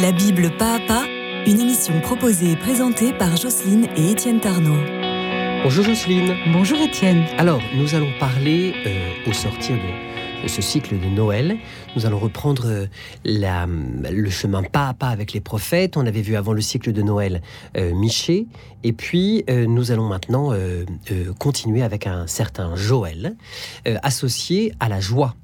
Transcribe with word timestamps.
La 0.00 0.12
Bible 0.12 0.50
pas 0.56 0.76
à 0.76 0.78
pas, 0.78 1.06
une 1.46 1.58
émission 1.58 2.00
proposée 2.00 2.52
et 2.52 2.56
présentée 2.56 3.12
par 3.12 3.36
Jocelyne 3.36 3.88
et 3.96 4.12
Étienne 4.12 4.38
Tarnot. 4.38 4.78
Bonjour 5.64 5.82
Jocelyne. 5.84 6.34
Bonjour 6.52 6.78
Étienne. 6.78 7.24
Alors, 7.36 7.60
nous 7.74 7.96
allons 7.96 8.12
parler 8.20 8.74
euh, 8.86 9.30
au 9.30 9.32
sortir 9.32 9.74
de, 9.74 10.46
ce 10.46 10.62
cycle 10.62 11.00
de 11.00 11.06
Noël. 11.06 11.56
Nous 11.96 12.06
allons 12.06 12.20
reprendre 12.20 12.66
euh, 12.66 12.86
la, 13.24 13.66
le 13.66 14.30
chemin 14.30 14.62
pas 14.62 14.88
à 14.88 14.94
pas 14.94 15.08
avec 15.08 15.32
les 15.32 15.40
prophètes. 15.40 15.96
On 15.96 16.06
avait 16.06 16.22
vu 16.22 16.36
avant 16.36 16.52
le 16.52 16.60
cycle 16.60 16.92
de 16.92 17.02
Noël 17.02 17.42
euh, 17.76 17.92
Michée. 17.92 18.46
Et 18.84 18.92
puis, 18.92 19.42
euh, 19.50 19.66
nous 19.66 19.90
allons 19.90 20.06
maintenant 20.06 20.52
euh, 20.52 20.84
euh, 21.10 21.32
continuer 21.40 21.82
avec 21.82 22.06
un 22.06 22.28
certain 22.28 22.76
Joël, 22.76 23.34
euh, 23.88 23.96
associé 24.04 24.72
à 24.78 24.88
la 24.88 25.00
joie. 25.00 25.34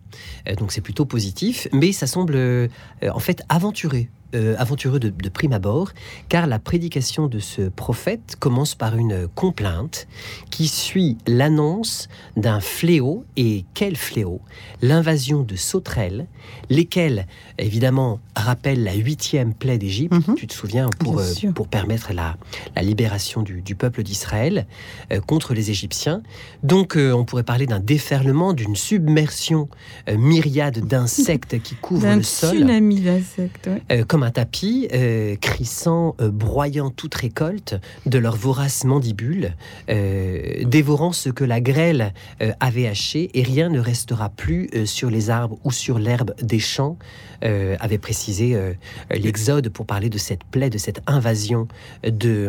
Euh, 0.48 0.54
donc 0.54 0.72
c'est 0.72 0.80
plutôt 0.80 1.04
positif, 1.06 1.68
mais 1.72 1.92
ça 1.92 2.06
semble 2.06 2.34
euh, 2.36 2.68
en 3.12 3.20
fait 3.20 3.42
aventuré. 3.48 4.08
euh, 4.34 4.56
aventureux 4.58 4.98
de, 4.98 5.10
de 5.10 5.28
prime 5.28 5.52
abord, 5.52 5.92
car 6.28 6.48
la 6.48 6.58
prédication 6.58 7.28
de 7.28 7.38
ce 7.38 7.62
prophète 7.68 8.34
commence 8.40 8.74
par 8.74 8.96
une 8.96 9.28
complainte 9.28 10.08
qui 10.50 10.66
suit 10.66 11.16
l'annonce 11.28 12.08
d'un 12.36 12.58
fléau, 12.58 13.24
et 13.36 13.64
quel 13.74 13.94
fléau? 13.96 14.40
L'invasion 14.82 15.44
de 15.44 15.54
sauterelles, 15.54 16.26
lesquelles, 16.68 17.28
évidemment, 17.58 18.18
rappellent 18.34 18.82
la 18.82 18.94
huitième 18.94 19.54
plaie 19.54 19.78
d'Égypte, 19.78 20.12
Mhm. 20.14 20.34
tu 20.34 20.48
te 20.48 20.52
souviens, 20.54 20.88
pour, 20.98 21.20
euh, 21.20 21.52
pour 21.54 21.68
permettre 21.68 22.12
la, 22.12 22.36
la 22.74 22.82
libération 22.82 23.40
du, 23.42 23.62
du 23.62 23.76
peuple 23.76 24.02
d'Israël 24.02 24.66
euh, 25.12 25.20
contre 25.20 25.54
les 25.54 25.70
Égyptiens. 25.70 26.22
Donc 26.64 26.96
euh, 26.96 27.12
on 27.12 27.24
pourrait 27.24 27.44
parler 27.44 27.66
d'un 27.66 27.78
déferlement, 27.78 28.52
d'une 28.52 28.74
submersion 28.74 29.68
euh, 30.03 30.03
myriade 30.16 30.80
d'insectes 30.86 31.60
qui 31.62 31.74
couvrent 31.76 32.14
le 32.14 32.22
sol. 32.22 32.56
tsunami 32.58 33.00
d'insectes. 33.00 33.66
ouais. 33.68 33.82
euh, 33.92 34.04
comme 34.04 34.22
un 34.22 34.30
tapis, 34.30 34.88
euh, 34.92 35.36
crissant, 35.36 36.14
euh, 36.20 36.30
broyant 36.30 36.90
toute 36.90 37.14
récolte 37.14 37.76
de 38.06 38.18
leurs 38.18 38.36
voraces 38.36 38.84
mandibules, 38.84 39.54
euh, 39.88 40.64
dévorant 40.64 41.12
ce 41.12 41.30
que 41.30 41.44
la 41.44 41.60
grêle 41.60 42.12
euh, 42.42 42.52
avait 42.60 42.86
haché, 42.86 43.30
et 43.34 43.42
rien 43.42 43.68
ne 43.68 43.80
restera 43.80 44.28
plus 44.28 44.68
euh, 44.74 44.86
sur 44.86 45.10
les 45.10 45.30
arbres 45.30 45.58
ou 45.64 45.70
sur 45.72 45.98
l'herbe 45.98 46.34
des 46.42 46.58
champs, 46.58 46.96
euh, 47.44 47.76
avait 47.80 47.98
précisé 47.98 48.54
euh, 48.54 48.72
l'Exode 49.10 49.68
pour 49.68 49.86
parler 49.86 50.08
de 50.08 50.18
cette 50.18 50.44
plaie, 50.44 50.70
de 50.70 50.78
cette 50.78 51.00
invasion 51.06 51.68
de, 52.02 52.48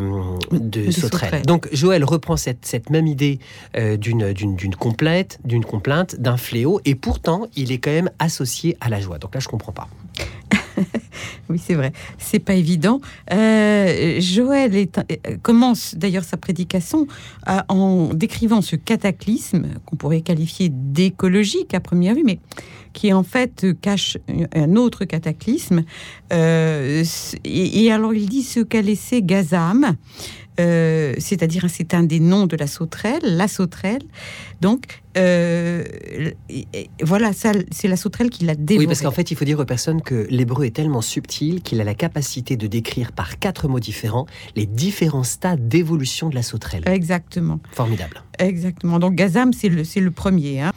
de, 0.52 0.86
De 0.86 0.92
sauterelles. 0.92 1.42
Donc 1.46 1.68
Joël 1.74 2.04
reprend 2.04 2.38
cette, 2.38 2.66
cette 2.66 2.90
même 2.90 3.08
idée 3.08 3.40
euh, 3.78 3.98
d'une 3.98 4.32
d'une 4.34 4.56
d'une 4.56 4.76
complainte, 4.76 5.40
d'une 5.44 5.66
complainte, 5.66 6.20
d'un 6.20 6.38
fléau, 6.38 6.80
et 6.86 6.96
pourtant 6.96 7.45
il 7.56 7.72
est 7.72 7.80
quand 7.80 7.92
même 7.92 8.12
associé 8.20 8.78
à 8.80 8.90
la 8.90 9.00
joie. 9.00 9.20
Donc 9.20 9.34
là 9.34 9.40
je 9.40 9.48
comprends 9.48 9.72
pas. 9.72 9.88
Oui, 11.50 11.62
c'est 11.64 11.76
vrai. 11.76 11.92
C'est 12.18 12.40
pas 12.40 12.56
évident. 12.56 13.02
Euh, 13.32 14.20
Joël 14.20 14.74
euh, 14.76 15.38
commence 15.42 15.96
d'ailleurs 15.96 16.24
sa 16.24 16.38
prédication 16.38 17.08
euh, 17.48 17.60
en 17.70 18.14
décrivant 18.14 18.62
ce 18.62 18.76
cataclysme 18.76 19.66
qu'on 19.86 19.96
pourrait 19.96 20.22
qualifier 20.22 20.70
d'écologique 20.70 21.74
à 21.74 21.80
première 21.80 22.16
vue, 22.16 22.24
mais 22.26 22.40
qui 22.96 23.12
en 23.14 23.24
fait 23.24 23.68
cache 23.82 24.18
un 24.56 24.76
autre 24.78 25.06
cataclysme. 25.06 25.84
Euh, 26.34 27.04
et, 27.44 27.84
et 27.84 27.92
alors 27.92 28.14
il 28.14 28.28
dit 28.28 28.42
ce 28.44 28.62
qu'a 28.62 28.82
laissé 28.82 29.22
Gazam. 29.22 29.96
euh, 30.62 31.14
c'est-à-dire 31.18 31.66
c'est 31.70 31.94
un 31.94 32.04
des 32.04 32.22
noms 32.22 32.48
de 32.48 32.56
la 32.56 32.68
sauterelle, 32.68 33.20
la 33.24 33.48
sauterelle. 33.50 34.04
Donc 34.62 35.02
euh, 35.18 35.84
et- 36.50 36.68
et 36.74 36.90
voilà, 37.04 37.34
ça 37.34 37.52
c'est 37.72 37.88
la 37.90 37.98
sauterelle 37.98 38.30
qui 38.30 38.46
l'a 38.46 38.56
dévoré. 38.56 38.86
Oui, 38.86 38.88
parce 38.88 39.02
qu'en 39.02 39.12
fait, 39.12 39.32
il 39.32 39.36
faut 39.38 39.46
dire 39.46 39.60
aux 39.60 39.66
personnes 39.66 40.02
que 40.02 40.28
l'hébreu 40.30 40.66
est 40.66 40.76
tellement 40.76 41.02
subtil 41.02 41.62
qu'il 41.62 41.80
a 41.82 41.84
la 41.84 41.94
capacité 41.94 42.56
de 42.58 42.68
décrire 42.68 43.12
par 43.12 43.38
quatre 43.40 43.68
mots 43.68 43.80
différents 43.82 44.26
les 44.56 44.66
différents 44.66 45.24
stades 45.24 45.68
d'évolution 45.68 46.30
de 46.30 46.36
la 46.36 46.44
sauterelle. 46.44 46.84
Exactement, 46.88 47.60
Formidable. 47.74 48.24
Exactement. 48.40 49.00
Donc 49.00 49.16
Gazam, 49.16 49.54
c'est 49.54 49.70
le, 49.70 49.84
c'est 49.84 50.00
le 50.02 50.12
premier. 50.12 50.62
hein. 50.62 50.72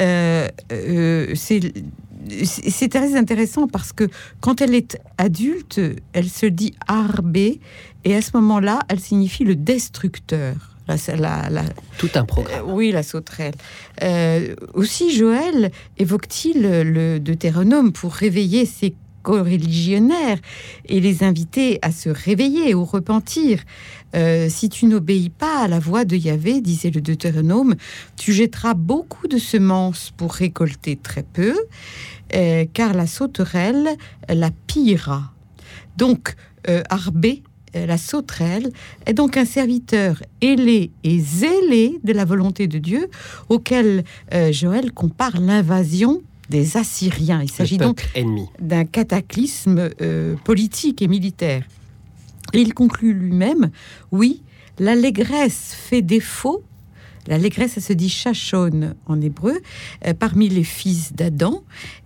Euh, 0.00 0.48
euh, 0.72 1.34
c'est 1.34 2.88
très 2.88 3.16
intéressant 3.16 3.66
parce 3.66 3.92
que 3.92 4.08
quand 4.40 4.60
elle 4.60 4.74
est 4.74 4.96
adulte, 5.18 5.80
elle 6.12 6.28
se 6.28 6.46
dit 6.46 6.74
arbé 6.86 7.60
et 8.04 8.14
à 8.14 8.22
ce 8.22 8.30
moment-là, 8.34 8.80
elle 8.88 9.00
signifie 9.00 9.44
le 9.44 9.56
destructeur. 9.56 10.54
La, 10.88 10.96
la- 11.16 11.48
la- 11.48 11.64
Tout 11.98 12.08
un 12.16 12.22
euh, 12.22 12.24
programme. 12.24 12.64
oui, 12.70 12.90
la 12.90 13.02
sauterelle. 13.04 13.54
Euh, 14.02 14.54
aussi, 14.74 15.14
Joël 15.16 15.70
évoque-t-il 15.98 16.60
le 16.60 17.18
Deutéronome 17.20 17.92
pour 17.92 18.12
réveiller 18.12 18.66
ses 18.66 18.92
co-religionnaires 19.22 20.38
et 20.86 21.00
les 21.00 21.22
inviter 21.22 21.78
à 21.82 21.92
se 21.92 22.08
réveiller, 22.08 22.74
au 22.74 22.84
repentir. 22.84 23.60
Euh, 24.14 24.48
si 24.50 24.68
tu 24.68 24.86
n'obéis 24.86 25.30
pas 25.30 25.62
à 25.62 25.68
la 25.68 25.78
voix 25.78 26.04
de 26.04 26.16
Yahvé, 26.16 26.60
disait 26.60 26.90
le 26.90 27.00
Deutéronome, 27.00 27.76
tu 28.16 28.32
jetteras 28.32 28.74
beaucoup 28.74 29.28
de 29.28 29.38
semences 29.38 30.12
pour 30.16 30.32
récolter 30.34 30.96
très 30.96 31.22
peu, 31.22 31.54
euh, 32.34 32.66
car 32.72 32.94
la 32.94 33.06
sauterelle 33.06 33.88
la 34.28 34.50
pillera. 34.66 35.32
Donc, 35.96 36.34
euh, 36.68 36.82
Arbé, 36.90 37.42
la 37.74 37.96
sauterelle, 37.96 38.70
est 39.06 39.14
donc 39.14 39.38
un 39.38 39.46
serviteur 39.46 40.22
ailé 40.42 40.90
et 41.04 41.18
zélé 41.18 41.98
de 42.04 42.12
la 42.12 42.26
volonté 42.26 42.66
de 42.66 42.76
Dieu, 42.78 43.08
auquel 43.48 44.04
Joël 44.50 44.92
compare 44.92 45.40
l'invasion 45.40 46.20
des 46.52 46.76
Assyriens. 46.76 47.42
Il 47.42 47.50
s'agit 47.50 47.78
donc 47.78 48.06
d'un 48.60 48.84
cataclysme 48.84 49.90
euh, 50.00 50.36
politique 50.44 51.02
et 51.02 51.08
militaire. 51.08 51.64
Et 52.52 52.60
il 52.60 52.74
conclut 52.74 53.14
lui-même, 53.14 53.70
oui, 54.10 54.42
l'allégresse 54.78 55.74
fait 55.74 56.02
défaut, 56.02 56.62
l'allégresse, 57.26 57.72
ça 57.72 57.80
se 57.80 57.94
dit 57.94 58.10
chachon 58.10 58.94
en 59.06 59.20
hébreu, 59.20 59.60
euh, 60.06 60.12
parmi 60.12 60.50
les 60.50 60.64
fils 60.64 61.14
d'Adam. 61.14 61.62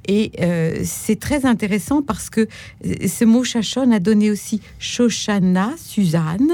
Et 0.07 0.33
euh, 0.41 0.81
c'est 0.85 1.19
très 1.19 1.47
intéressant 1.47 2.03
parce 2.03 2.31
que 2.31 2.43
euh, 2.85 3.09
ce 3.09 3.25
mot 3.25 3.45
chachon 3.45 3.91
a 3.93 3.99
donné 3.99 4.31
aussi 4.31 4.61
Shoshana, 4.79 5.75
Suzanne, 5.77 6.53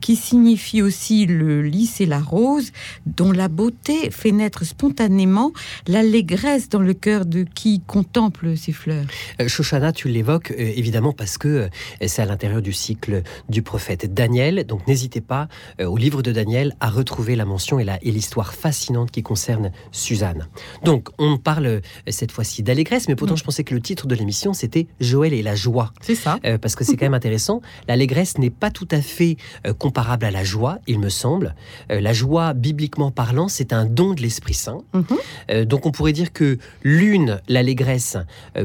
qui 0.00 0.16
signifie 0.16 0.82
aussi 0.82 1.26
le 1.26 1.62
lys 1.62 2.00
et 2.00 2.06
la 2.06 2.20
rose, 2.20 2.72
dont 3.06 3.32
la 3.32 3.48
beauté 3.48 4.10
fait 4.10 4.32
naître 4.32 4.64
spontanément 4.64 5.52
l'allégresse 5.86 6.68
dans 6.68 6.80
le 6.80 6.94
cœur 6.94 7.26
de 7.26 7.44
qui 7.54 7.80
contemple 7.86 8.56
ces 8.56 8.72
fleurs. 8.72 9.06
Euh, 9.40 9.48
Shoshana, 9.48 9.92
tu 9.92 10.08
l'évoques 10.08 10.52
évidemment 10.56 11.12
parce 11.12 11.38
que 11.38 11.68
c'est 12.06 12.22
à 12.22 12.26
l'intérieur 12.26 12.62
du 12.62 12.72
cycle 12.72 13.22
du 13.48 13.62
prophète 13.62 14.12
Daniel. 14.12 14.64
Donc 14.66 14.86
n'hésitez 14.86 15.20
pas 15.20 15.48
au 15.80 15.96
livre 15.96 16.22
de 16.22 16.32
Daniel 16.32 16.74
à 16.80 16.90
retrouver 16.90 17.36
la 17.36 17.44
mention 17.44 17.78
et 17.78 18.10
l'histoire 18.10 18.54
fascinante 18.54 19.10
qui 19.10 19.22
concerne 19.22 19.70
Suzanne. 19.92 20.48
Donc 20.84 21.08
on 21.18 21.38
parle 21.38 21.80
cette 22.08 22.32
fois-ci 22.32 22.62
d'allégresse, 22.62 22.87
mais 23.08 23.14
pourtant 23.16 23.34
Mm. 23.34 23.38
je 23.38 23.44
pensais 23.44 23.64
que 23.64 23.74
le 23.74 23.80
titre 23.80 24.06
de 24.06 24.14
l'émission 24.14 24.52
c'était 24.52 24.86
Joël 25.00 25.32
et 25.32 25.42
la 25.42 25.54
joie. 25.54 25.92
C'est 26.00 26.14
ça. 26.14 26.38
Euh, 26.44 26.58
parce 26.58 26.74
que 26.74 26.84
c'est 26.84 26.96
quand 26.96 27.04
même 27.10 27.14
intéressant. 27.14 27.60
L'allégresse 27.88 28.38
n'est 28.38 28.50
pas 28.50 28.70
tout 28.70 28.88
à 28.90 29.00
fait 29.02 29.36
euh, 29.66 29.72
comparable 29.74 30.24
à 30.24 30.30
la 30.30 30.44
joie, 30.44 30.78
il 30.86 30.98
me 30.98 31.08
semble. 31.08 31.54
Euh, 31.90 32.00
la 32.00 32.12
joie, 32.12 32.54
bibliquement 32.54 33.10
parlant, 33.10 33.48
c'est 33.48 33.72
un 33.72 33.84
don 33.84 34.14
de 34.14 34.22
l'Esprit 34.22 34.54
Saint. 34.54 34.82
Mhm. 34.94 35.04
Euh, 35.50 35.64
donc 35.64 35.86
on 35.86 35.90
pourrait 35.90 36.12
dire 36.12 36.32
que 36.32 36.58
l'une, 36.82 37.40
l'allégresse, 37.48 38.16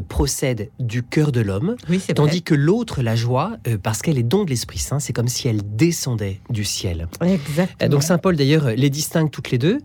procède 0.07 0.69
du 0.79 1.03
cœur 1.03 1.31
de 1.31 1.41
l'homme, 1.41 1.75
Oui, 1.89 1.99
tandis 2.15 2.41
que 2.43 2.55
l'autre, 2.55 3.01
la 3.01 3.15
joie, 3.15 3.57
parce 3.83 4.01
qu'elle 4.01 4.17
est 4.17 4.23
don 4.23 4.43
de 4.43 4.49
l'Esprit 4.49 4.79
Saint, 4.79 4.99
c'est 4.99 5.13
comme 5.13 5.27
si 5.27 5.47
elle 5.47 5.61
descendait 5.75 6.39
du 6.49 6.63
ciel. 6.63 7.07
Exactement. 7.21 7.89
Donc 7.89 8.03
Saint 8.03 8.17
Paul 8.17 8.35
d'ailleurs 8.35 8.69
les 8.75 8.89
distingue 8.89 9.29
toutes 9.29 9.51
les 9.51 9.57
deux 9.57 9.79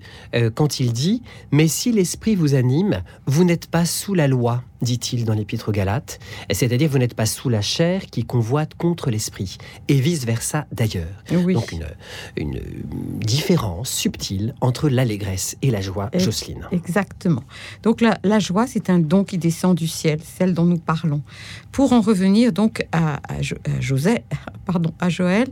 quand 0.54 0.80
il 0.80 0.92
dit 0.92 1.22
Mais 1.50 1.68
si 1.68 1.92
l'Esprit 1.92 2.34
vous 2.34 2.54
anime, 2.54 3.02
vous 3.26 3.44
n'êtes 3.44 3.66
pas 3.66 3.84
sous 3.84 4.14
la 4.14 4.27
loi, 4.28 4.62
dit-il 4.82 5.24
dans 5.24 5.34
l'Épître 5.34 5.70
aux 5.70 5.72
Galates, 5.72 6.20
c'est-à-dire 6.50 6.88
vous 6.88 6.98
n'êtes 6.98 7.14
pas 7.14 7.26
sous 7.26 7.48
la 7.48 7.60
chair 7.60 8.06
qui 8.06 8.24
convoite 8.24 8.74
contre 8.74 9.10
l'Esprit, 9.10 9.58
et 9.88 10.00
vice-versa 10.00 10.66
d'ailleurs. 10.72 11.08
oui. 11.32 11.54
Donc 11.54 11.72
une, 11.72 11.86
une 12.36 12.60
différence 13.18 13.90
subtile 13.90 14.54
entre 14.60 14.88
l'allégresse 14.88 15.56
et 15.62 15.70
la 15.70 15.80
joie, 15.80 16.10
Et- 16.12 16.18
Jocelyne. 16.20 16.66
Exactement. 16.72 17.42
Donc 17.82 18.00
la, 18.00 18.18
la 18.22 18.38
joie, 18.38 18.66
c'est 18.66 18.90
un 18.90 18.98
don 18.98 19.24
qui 19.24 19.38
descend 19.38 19.76
du 19.76 19.88
ciel, 19.88 20.20
celle 20.22 20.54
dont 20.54 20.64
nous 20.64 20.78
parlons. 20.78 21.22
Pour 21.72 21.92
en 21.92 22.00
revenir 22.00 22.52
donc 22.52 22.86
à, 22.92 23.20
à 23.28 23.42
Jo- 23.42 23.56
à 23.64 23.80
José, 23.80 24.22
pardon, 24.64 24.92
à 25.00 25.08
Joël, 25.08 25.48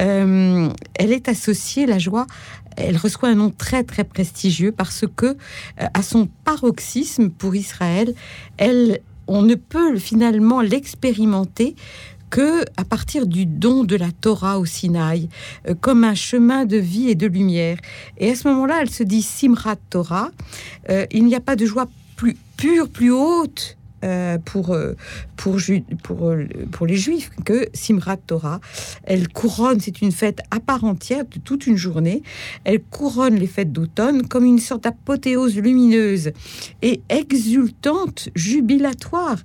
euh, 0.00 0.68
elle 0.94 1.12
est 1.12 1.28
associée, 1.28 1.86
la 1.86 1.98
joie, 1.98 2.26
elle 2.76 2.96
reçoit 2.96 3.28
un 3.28 3.34
nom 3.34 3.50
très 3.50 3.84
très 3.84 4.04
prestigieux 4.04 4.72
parce 4.72 5.04
que 5.16 5.26
euh, 5.26 5.34
à 5.94 6.02
son 6.02 6.28
paroxysme 6.44 7.30
pour 7.30 7.54
Israël, 7.54 8.14
elle, 8.56 9.00
on 9.26 9.42
ne 9.42 9.54
peut 9.54 9.96
finalement 9.98 10.60
l'expérimenter 10.60 11.76
que 12.30 12.64
à 12.78 12.84
partir 12.84 13.26
du 13.26 13.44
don 13.44 13.84
de 13.84 13.94
la 13.94 14.10
Torah 14.10 14.58
au 14.58 14.64
Sinaï, 14.64 15.28
euh, 15.68 15.74
comme 15.78 16.02
un 16.02 16.14
chemin 16.14 16.64
de 16.64 16.78
vie 16.78 17.10
et 17.10 17.14
de 17.14 17.26
lumière. 17.26 17.76
Et 18.16 18.30
à 18.30 18.34
ce 18.34 18.48
moment-là, 18.48 18.78
elle 18.80 18.90
se 18.90 19.02
dit 19.02 19.20
Simrat 19.20 19.76
Torah. 19.90 20.30
Euh, 20.88 21.04
il 21.10 21.26
n'y 21.26 21.34
a 21.34 21.40
pas 21.40 21.56
de 21.56 21.66
joie 21.66 21.88
plus 22.16 22.36
pure, 22.56 22.88
plus 22.88 23.10
haute 23.10 23.76
euh, 24.04 24.38
pour, 24.38 24.70
euh, 24.70 24.96
pour, 25.36 25.58
euh, 25.58 26.46
pour 26.72 26.86
les 26.86 26.96
Juifs 26.96 27.30
que 27.44 27.68
Simrat 27.72 28.16
Torah. 28.16 28.60
Elle 29.04 29.28
couronne, 29.28 29.80
c'est 29.80 30.02
une 30.02 30.12
fête 30.12 30.40
à 30.50 30.60
part 30.60 30.84
entière 30.84 31.24
de 31.24 31.38
toute 31.38 31.66
une 31.66 31.76
journée. 31.76 32.22
Elle 32.64 32.82
couronne 32.82 33.36
les 33.36 33.46
fêtes 33.46 33.72
d'automne 33.72 34.26
comme 34.26 34.44
une 34.44 34.58
sorte 34.58 34.84
d'apothéose 34.84 35.56
lumineuse 35.56 36.32
et 36.82 37.00
exultante, 37.08 38.28
jubilatoire, 38.34 39.38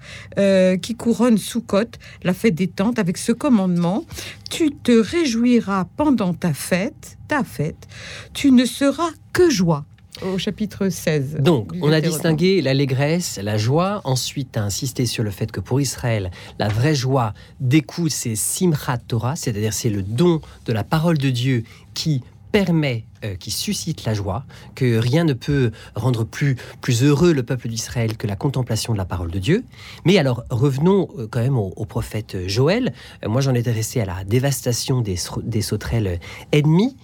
qui 0.82 0.96
couronne 0.96 1.38
Sukkot, 1.38 1.98
la 2.24 2.34
fête 2.34 2.56
des 2.56 2.68
tentes, 2.68 3.00
avec 3.00 3.18
ce 3.18 3.32
commandement 3.32 4.06
Tu 4.50 4.72
te 4.72 4.92
réjouiras 4.92 5.86
pendant 5.98 6.34
ta 6.34 6.54
fête, 6.54 7.18
ta 7.28 7.44
fête, 7.44 7.88
tu 8.34 8.52
ne 8.52 8.66
seras 8.66 9.12
que 9.34 9.50
joie 9.50 9.86
au 10.22 10.38
chapitre 10.38 10.90
16. 10.90 11.38
Donc, 11.40 11.72
on 11.82 11.92
a 11.92 12.02
distingué 12.02 12.62
l'allégresse, 12.62 13.40
la 13.42 13.58
joie. 13.58 14.02
Ensuite, 14.04 14.58
a 14.58 14.64
insisté 14.64 15.06
sur 15.06 15.24
le 15.24 15.32
fait 15.32 15.52
que 15.52 15.60
pour 15.60 15.82
Israël, 15.82 16.32
la 16.60 16.68
vraie 16.68 16.96
joie 16.96 17.34
d'écoute, 17.60 18.12
c'est 18.12 18.36
Simchat 18.36 18.98
Torah, 19.08 19.36
c'est-à-dire 19.36 19.74
c'est 19.74 19.90
le 19.90 20.04
don 20.04 20.42
de 20.66 20.74
la 20.74 20.84
parole 20.84 21.18
de 21.18 21.30
Dieu 21.30 21.64
qui 21.94 22.22
permet 22.52 23.06
euh, 23.24 23.36
qui 23.36 23.50
suscite 23.50 24.06
la 24.06 24.14
joie, 24.14 24.46
que 24.76 24.98
rien 24.98 25.24
ne 25.24 25.34
peut 25.34 25.72
rendre 25.96 26.24
plus, 26.24 26.56
plus 26.82 27.04
heureux 27.04 27.34
le 27.34 27.42
peuple 27.42 27.68
d'Israël 27.68 28.16
que 28.16 28.28
la 28.28 28.36
contemplation 28.36 28.94
de 28.94 28.98
la 28.98 29.06
parole 29.06 29.32
de 29.32 29.40
Dieu. 29.40 29.64
Mais 30.06 30.20
alors, 30.20 30.44
revenons 30.52 31.08
euh, 31.18 31.28
quand 31.28 31.42
même 31.42 31.58
au, 31.58 31.86
prophète 31.86 32.48
Joël. 32.48 32.94
Euh, 33.24 33.30
moi, 33.30 33.42
j'en 33.42 33.56
étais 33.56 33.72
resté 33.72 34.02
à 34.02 34.06
la 34.06 34.24
dévastation 34.24 35.02
des, 35.02 35.16
des 35.42 35.62
sauterelles 35.64 36.20
ennemies. 36.52 36.96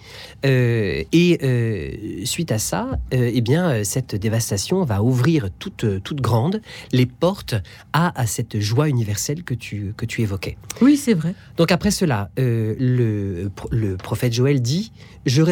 et 0.44 2.22
suite 2.24 2.52
à 2.52 2.58
ça, 2.58 2.90
eh 3.10 3.40
bien, 3.40 3.82
cette 3.82 4.14
dévastation 4.14 4.84
va 4.84 5.02
ouvrir 5.02 5.48
toute, 5.58 6.02
toute 6.02 6.20
grande 6.20 6.60
les 6.92 7.06
portes 7.06 7.56
à, 7.92 8.18
à 8.20 8.26
cette 8.26 8.60
joie 8.60 8.88
universelle 8.88 9.42
que 9.42 9.54
tu, 9.54 9.94
que 9.96 10.06
tu 10.06 10.22
évoquais. 10.22 10.56
Oui, 10.80 10.96
c'est 10.96 11.14
vrai. 11.14 11.34
Donc 11.56 11.72
après 11.72 11.90
cela, 11.90 12.30
le, 12.36 13.50
le 13.70 13.96
prophète 13.96 14.32
Joël 14.32 14.60
dit, 14.60 14.92
je 15.26 15.42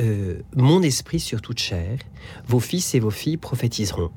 euh, 0.00 0.40
mon 0.56 0.82
esprit 0.82 1.20
sur 1.20 1.40
toute 1.40 1.58
chair, 1.58 1.98
vos 2.46 2.60
fils 2.60 2.94
et 2.94 3.00
vos 3.00 3.10
filles 3.10 3.36
prophétiseront. 3.36 4.10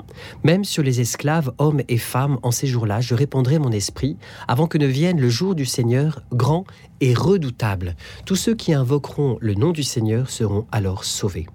Même 0.43 0.63
sur 0.63 0.83
les 0.83 1.01
esclaves, 1.01 1.51
hommes 1.57 1.81
et 1.87 1.97
femmes, 1.97 2.39
en 2.43 2.51
ces 2.51 2.67
jours-là, 2.67 3.01
je 3.01 3.15
répandrai 3.15 3.59
mon 3.59 3.71
esprit, 3.71 4.17
avant 4.47 4.67
que 4.67 4.77
ne 4.77 4.85
vienne 4.85 5.19
le 5.19 5.29
jour 5.29 5.55
du 5.55 5.65
Seigneur, 5.65 6.21
grand 6.31 6.65
et 7.01 7.13
redoutable. 7.13 7.95
Tous 8.25 8.35
ceux 8.35 8.55
qui 8.55 8.73
invoqueront 8.73 9.37
le 9.41 9.53
nom 9.55 9.71
du 9.71 9.83
Seigneur 9.83 10.29
seront 10.29 10.65
alors 10.71 11.03
sauvés. 11.03 11.47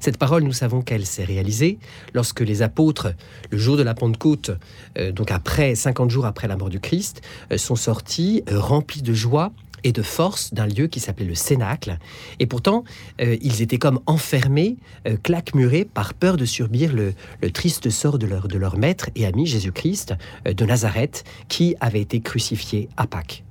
Cette 0.00 0.18
parole, 0.18 0.42
nous 0.44 0.52
savons 0.52 0.80
qu'elle 0.82 1.06
s'est 1.06 1.24
réalisée 1.24 1.78
lorsque 2.14 2.40
les 2.40 2.62
apôtres, 2.62 3.08
le 3.50 3.58
jour 3.58 3.76
de 3.76 3.82
la 3.82 3.94
Pentecôte, 3.94 4.50
euh, 4.98 5.12
donc 5.12 5.30
après 5.30 5.74
50 5.74 6.10
jours 6.10 6.26
après 6.26 6.48
la 6.48 6.56
mort 6.56 6.70
du 6.70 6.80
Christ, 6.80 7.22
euh, 7.52 7.58
sont 7.58 7.76
sortis 7.76 8.42
remplis 8.48 9.02
de 9.02 9.12
joie 9.12 9.52
et 9.86 9.92
de 9.92 10.02
force 10.02 10.52
d'un 10.52 10.66
lieu 10.66 10.88
qui 10.88 10.98
s'appelait 10.98 11.26
le 11.26 11.36
Cénacle. 11.36 11.98
Et 12.40 12.46
pourtant, 12.46 12.82
euh, 13.20 13.36
ils 13.40 13.62
étaient 13.62 13.78
comme 13.78 14.00
enfermés, 14.06 14.78
euh, 15.06 15.16
claquemurés 15.16 15.84
par 15.84 16.12
peur 16.12 16.36
de 16.36 16.44
subir 16.44 16.92
le, 16.92 17.14
triste 17.52 17.88
sort 17.88 18.18
de 18.18 18.26
leur, 18.26 18.48
de 18.48 18.58
leur 18.58 18.78
maître 18.78 19.10
et 19.14 19.26
ami 19.26 19.46
Jésus-Christ 19.46 20.14
euh, 20.48 20.54
de 20.54 20.64
Nazareth, 20.64 21.22
qui 21.48 21.76
avait 21.78 22.00
été 22.00 22.20
crucifié 22.20 22.88
à 22.96 23.06
Pâques. 23.06 23.44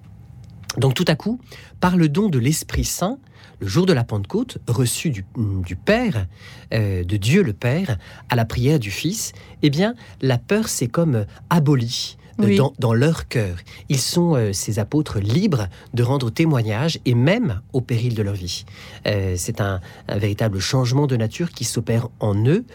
Donc 0.77 0.93
tout 0.93 1.05
à 1.07 1.15
coup, 1.15 1.39
par 1.79 1.95
le 1.95 2.09
don 2.09 2.27
de 2.27 2.37
l'Esprit 2.37 2.83
Saint, 2.83 3.17
le 3.61 3.67
jour 3.67 3.85
de 3.85 3.93
la 3.93 4.03
Pentecôte, 4.03 4.57
reçu 4.67 5.11
du, 5.11 5.25
du 5.37 5.77
Père, 5.77 6.27
de 6.73 7.15
Dieu 7.15 7.41
le 7.41 7.53
Père, 7.53 7.97
à 8.27 8.35
la 8.35 8.43
prière 8.43 8.79
du 8.79 8.91
Fils, 8.91 9.31
eh 9.61 9.69
bien, 9.69 9.95
la 10.21 10.37
peur 10.37 10.67
s'est 10.67 10.89
comme 10.89 11.25
abolie. 11.49 12.17
Euh, 12.41 12.57
dans, 12.79 12.93
leur 12.93 13.27
cœur. 13.27 13.57
Ils 13.87 13.99
sont, 13.99 14.35
euh, 14.35 14.51
ces 14.51 14.79
apôtres, 14.79 15.19
libres 15.19 15.67
de 15.93 16.03
rendre 16.03 16.29
témoignage 16.29 16.99
et 17.05 17.15
même 17.15 17.61
au 17.71 17.79
péril 17.79 18.13
de 18.13 18.21
leur 18.23 18.33
vie. 18.33 18.65
Euh, 19.07 19.35
c'est 19.37 19.61
un, 19.61 19.79
véritable 20.09 20.59
changement 20.59 21.07
de 21.07 21.15
nature 21.15 21.51
qui 21.51 21.63
s'opère 21.63 22.09
en 22.19 22.35
eux 22.45 22.65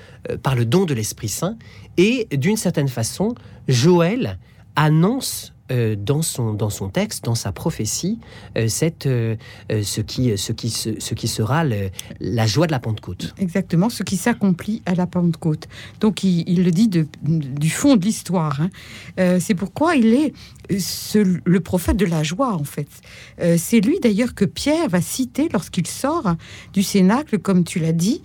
par 0.42 0.54
le 0.54 0.64
don 0.64 0.84
de 0.84 0.94
l'Esprit 0.94 1.28
Saint. 1.28 1.56
Et 1.96 2.26
d'une 2.32 2.56
certaine 2.56 2.88
façon, 2.88 3.34
Joël 3.68 4.38
annonce 4.76 5.52
euh, 5.70 5.94
dans, 5.96 6.22
son, 6.22 6.52
dans 6.52 6.70
son 6.70 6.88
texte, 6.88 7.24
dans 7.24 7.34
sa 7.34 7.52
prophétie, 7.52 8.18
euh, 8.58 8.66
cette, 8.66 9.06
euh, 9.06 9.36
ce, 9.68 10.00
qui, 10.00 10.36
ce, 10.36 10.52
qui, 10.52 10.70
ce, 10.70 11.14
qui 11.14 11.28
sera 11.28 11.64
la 12.20 12.46
joie 12.46 12.66
de 12.66 12.72
la 12.72 12.80
Pentecôte. 12.80 13.34
Exactement, 13.38 13.88
ce 13.88 14.02
qui 14.02 14.16
s'accomplit 14.16 14.82
à 14.86 14.94
la 14.94 15.06
Pentecôte. 15.06 15.68
Donc 16.00 16.24
il, 16.24 16.64
le 16.64 16.70
dit 16.70 16.88
du 16.88 17.70
fond 17.70 17.96
de 17.96 18.04
l'histoire. 18.04 18.60
Hein. 18.60 19.38
C'est 19.38 19.54
pourquoi 19.54 19.96
il 19.96 20.14
est 20.14 20.32
le 20.70 21.58
prophète 21.60 21.96
de 21.96 22.06
la 22.06 22.22
joie, 22.22 22.54
en 22.54 22.64
fait. 22.64 22.88
C'est 23.56 23.80
lui 23.80 23.98
d'ailleurs 24.00 24.34
que 24.34 24.44
Pierre 24.44 24.88
va 24.88 25.00
citer 25.00 25.48
lorsqu'il 25.52 25.86
sort 25.86 26.34
du 26.72 26.82
Cénacle, 26.82 27.38
comme 27.38 27.64
tu 27.64 27.78
l'as 27.78 27.92
dit, 27.92 28.22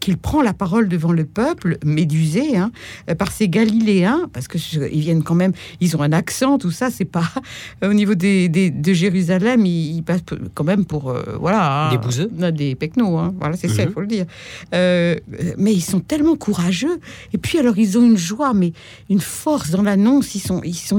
qu'il 0.00 0.16
prend 0.16 0.42
la 0.42 0.54
parole 0.54 0.88
devant 0.88 1.12
le 1.12 1.24
peuple, 1.24 1.78
médusé 1.84 2.56
hein, 2.56 2.70
par 3.18 3.30
ces 3.30 3.48
Galiléens, 3.48 4.28
parce 4.32 4.48
qu'ils 4.48 5.00
viennent 5.00 5.22
quand 5.22 5.34
même, 5.34 5.52
ils 5.80 5.96
ont 5.96 6.02
un 6.02 6.12
accent, 6.12 6.58
tout 6.66 6.72
ça, 6.72 6.90
c'est 6.90 7.04
pas 7.04 7.30
au 7.84 7.92
niveau 7.92 8.16
des, 8.16 8.48
de 8.48 8.92
Jérusalem, 8.92 9.64
ils, 9.64 10.02
passent 10.02 10.24
quand 10.52 10.64
même 10.64 10.84
pour 10.84 11.10
euh, 11.10 11.36
voilà 11.38 11.90
des 11.92 11.98
bouseux, 11.98 12.28
des 12.52 12.74
pecnos, 12.74 13.16
hein. 13.18 13.32
voilà, 13.38 13.56
c'est 13.56 13.68
ça, 13.68 13.82
il 13.82 13.88
mhm. 13.88 13.94
faut 13.94 14.00
le 14.00 14.08
dire. 14.08 14.26
Euh, 14.74 15.14
mais 15.56 15.72
ils 15.72 15.80
sont 15.80 16.00
tellement 16.00 16.34
courageux. 16.34 16.98
Et 17.32 17.38
puis 17.38 17.60
alors 17.60 17.78
ils 17.78 17.96
ont 17.98 18.04
une 18.04 18.16
joie, 18.16 18.52
mais 18.52 18.72
une 19.08 19.20
force 19.20 19.70
dans 19.70 19.82
l'annonce. 19.82 20.34
Ils 20.34 20.40
sont, 20.40 20.60
ils 20.64 20.74
sont 20.74 20.98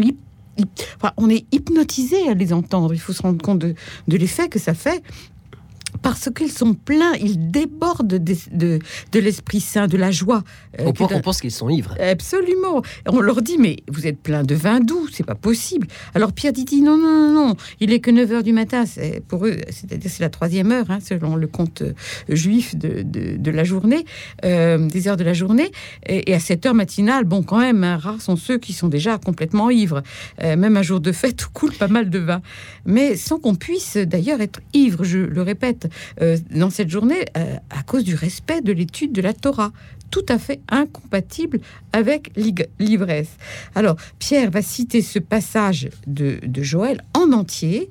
on 1.18 1.30
est 1.30 1.46
hypnotisé 1.52 2.30
à 2.30 2.34
les 2.34 2.54
entendre. 2.54 2.94
Il 2.94 3.00
faut 3.00 3.14
se 3.14 3.22
rendre 3.22 3.42
compte 3.44 3.60
de, 3.60 3.76
de 4.08 4.18
l'effet 4.18 4.48
que 4.48 4.60
ça 4.60 4.74
fait 4.74 5.04
parce 6.02 6.30
qu'ils 6.36 6.52
sont 6.52 6.74
pleins, 6.74 7.14
ils 7.20 7.52
débordent 7.52 8.08
de, 8.08 8.80
de, 9.12 9.20
l'Esprit 9.20 9.62
Saint, 9.62 9.88
de 9.88 9.98
la 9.98 10.12
joie. 10.12 10.44
Euh, 10.80 10.86
Au 10.86 10.94
point 10.94 11.08
qu'on 11.08 11.22
pense 11.22 11.42
qu'ils 11.42 11.52
sont 11.52 11.70
ivres. 11.70 11.96
Absolument. 12.00 12.82
On 13.08 13.20
leur 13.20 13.42
dit, 13.42 13.58
mais 13.58 13.78
vous 13.90 14.08
êtes 14.08 14.20
plein 14.20 14.44
de 14.44 14.56
vin 14.56 14.80
doux, 14.80 15.08
c'est 15.12 15.26
pas 15.26 15.36
possible. 15.36 15.88
Alors 16.14 16.34
Pierre 16.34 16.54
dit, 16.54 16.82
non, 16.82 16.98
non, 16.98 17.32
non, 17.32 17.48
non, 17.48 17.56
il 17.80 17.92
est 17.92 18.00
que 18.00 18.12
9 18.12 18.32
heures 18.32 18.44
du 18.44 18.54
matin. 18.54 18.86
C'est, 18.86 19.24
pour 19.28 19.46
eux, 19.46 19.58
c'est-à-dire 19.70 20.10
c'est 20.10 20.24
la 20.24 20.30
troisième 20.30 20.72
heure, 20.72 20.90
hein, 20.90 21.00
selon 21.02 21.36
le 21.36 21.48
compte 21.48 21.82
euh, 21.82 21.94
juif 22.30 22.76
de, 22.76 23.04
de, 23.04 23.52
la 23.52 23.64
journée, 23.64 24.06
euh, 24.46 24.78
des 24.88 25.08
heures 25.08 25.18
de 25.18 25.24
la 25.24 25.34
journée. 25.34 25.72
Et, 26.06 26.34
à 26.34 26.40
cette 26.40 26.66
heure 26.66 26.74
matinale, 26.74 27.24
bon, 27.24 27.42
quand 27.42 27.60
même, 27.60 27.84
hein, 27.84 27.98
rares 27.98 28.22
sont 28.22 28.36
ceux 28.36 28.58
qui 28.58 28.74
sont 28.74 28.88
déjà 28.88 29.18
complètement 29.18 29.70
ivres. 29.70 30.04
même 30.42 30.78
un 30.78 30.82
jour 30.82 31.00
de 31.00 31.12
fête 31.12 31.46
coule 31.54 31.74
pas 31.74 31.88
mal 31.88 32.10
de 32.10 32.20
vin. 32.20 32.42
Mais 32.86 33.16
sans 33.16 33.40
qu'on 33.40 33.56
puisse 33.56 33.98
d'ailleurs 33.98 34.42
être 34.42 34.60
ivre, 34.74 35.04
je 35.04 35.20
le 35.20 35.42
répète. 35.42 35.87
Euh, 36.22 36.38
dans 36.52 36.70
cette 36.70 36.90
journée 36.90 37.26
euh, 37.38 37.56
à 37.70 37.84
cause 37.84 38.04
du 38.04 38.16
respect 38.16 38.62
de 38.62 38.72
l'étude 38.72 39.12
de 39.12 39.22
la 39.22 39.34
Torah, 39.34 39.72
tout 40.12 40.26
à 40.30 40.38
fait 40.38 40.62
incompatible 40.70 41.60
avec 41.92 42.32
l'ivresse. 42.80 43.38
Alors, 43.76 43.98
Pierre 44.20 44.52
va 44.52 44.62
citer 44.62 45.02
ce 45.02 45.20
passage 45.20 45.90
de, 46.08 46.40
Joël 46.62 47.02
en 47.14 47.34
entier, 47.34 47.90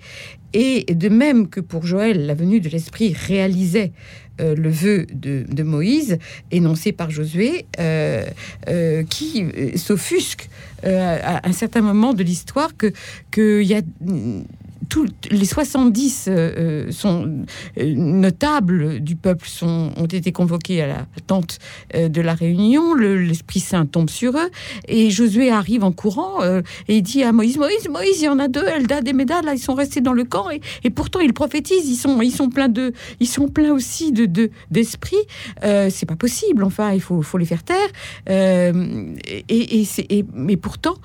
et 0.55 0.85
de 0.85 1.09
même 1.09 1.49
que 1.49 1.61
pour 1.61 1.85
Joël, 1.85 2.25
la 2.25 2.35
venue 2.35 2.61
de 2.61 2.71
l'Esprit 2.71 3.13
réalisait 3.13 3.93
euh, 4.41 4.55
le 4.55 4.71
vœu 4.71 5.07
de, 5.13 5.63
Moïse, 5.63 6.19
énoncé 6.51 6.93
par 6.93 7.11
Josué, 7.11 7.67
qui 9.11 9.45
s'offusque 9.77 10.49
à 10.83 11.47
un 11.47 11.53
certain 11.53 11.83
moment 11.83 12.15
de 12.15 12.23
l'histoire 12.23 12.77
que 12.77 12.93
qu'il 13.31 13.63
y 13.65 13.75
a 13.75 13.83
tous 14.89 15.07
les 15.31 15.45
70 15.45 16.27
euh, 16.29 16.33
euh, 16.33 16.93
sont 16.93 17.45
euh, 17.79 17.95
notables 17.95 19.01
du 19.01 19.17
peuple 19.17 19.49
sont, 19.49 19.93
ont 19.97 20.07
été 20.07 20.33
convoqués 20.33 20.83
à 20.83 20.87
la 20.87 21.07
tente 21.27 21.59
de 21.95 22.21
la 22.21 22.35
réunion. 22.35 22.95
L'Esprit 22.95 23.61
Saint 23.61 23.87
tombe 23.87 24.11
sur 24.11 24.37
eux 24.37 24.51
et 24.89 25.11
Josué 25.11 25.51
arrive 25.51 25.85
en 25.85 25.93
courant 25.93 26.41
et 26.89 27.01
dit 27.01 27.23
à 27.23 27.33
Moïse 27.33 27.57
Moïse, 27.57 27.89
Moïse, 27.89 28.21
il 28.21 28.25
y 28.25 28.29
en 28.29 28.39
a 28.39 28.49
deux, 28.49 28.65
Eldad 28.65 29.07
et 29.07 29.13
Médad, 29.13 29.45
là, 29.45 29.55
ils 29.55 29.59
sont 29.59 29.75
restés 29.75 30.01
dans 30.01 30.13
le 30.13 30.25
camp 30.25 30.47
et, 30.51 30.91
pourtant 30.91 31.21
ils 31.21 31.33
prophétisent, 31.33 31.89
ils 31.89 31.97
sont, 31.97 32.21
ils 32.23 32.33
sont 32.33 32.49
pleins 32.49 32.69
de, 32.69 32.93
ils 33.21 33.27
sont 33.27 33.49
pleins 33.49 33.73
aussi 33.73 34.13
de 34.13 34.51
d'esprit. 34.71 35.17
c'est 35.63 36.07
pas 36.07 36.17
possible, 36.17 36.65
enfin, 36.65 36.93
il 36.93 37.01
faut, 37.01 37.23
faut 37.23 37.39
les 37.39 37.47
faire 37.47 37.63
taire. 37.63 37.89
et, 38.29 38.71
et, 39.49 39.87
et, 40.11 40.25
mais 40.35 40.57
pourtant, 40.57 40.97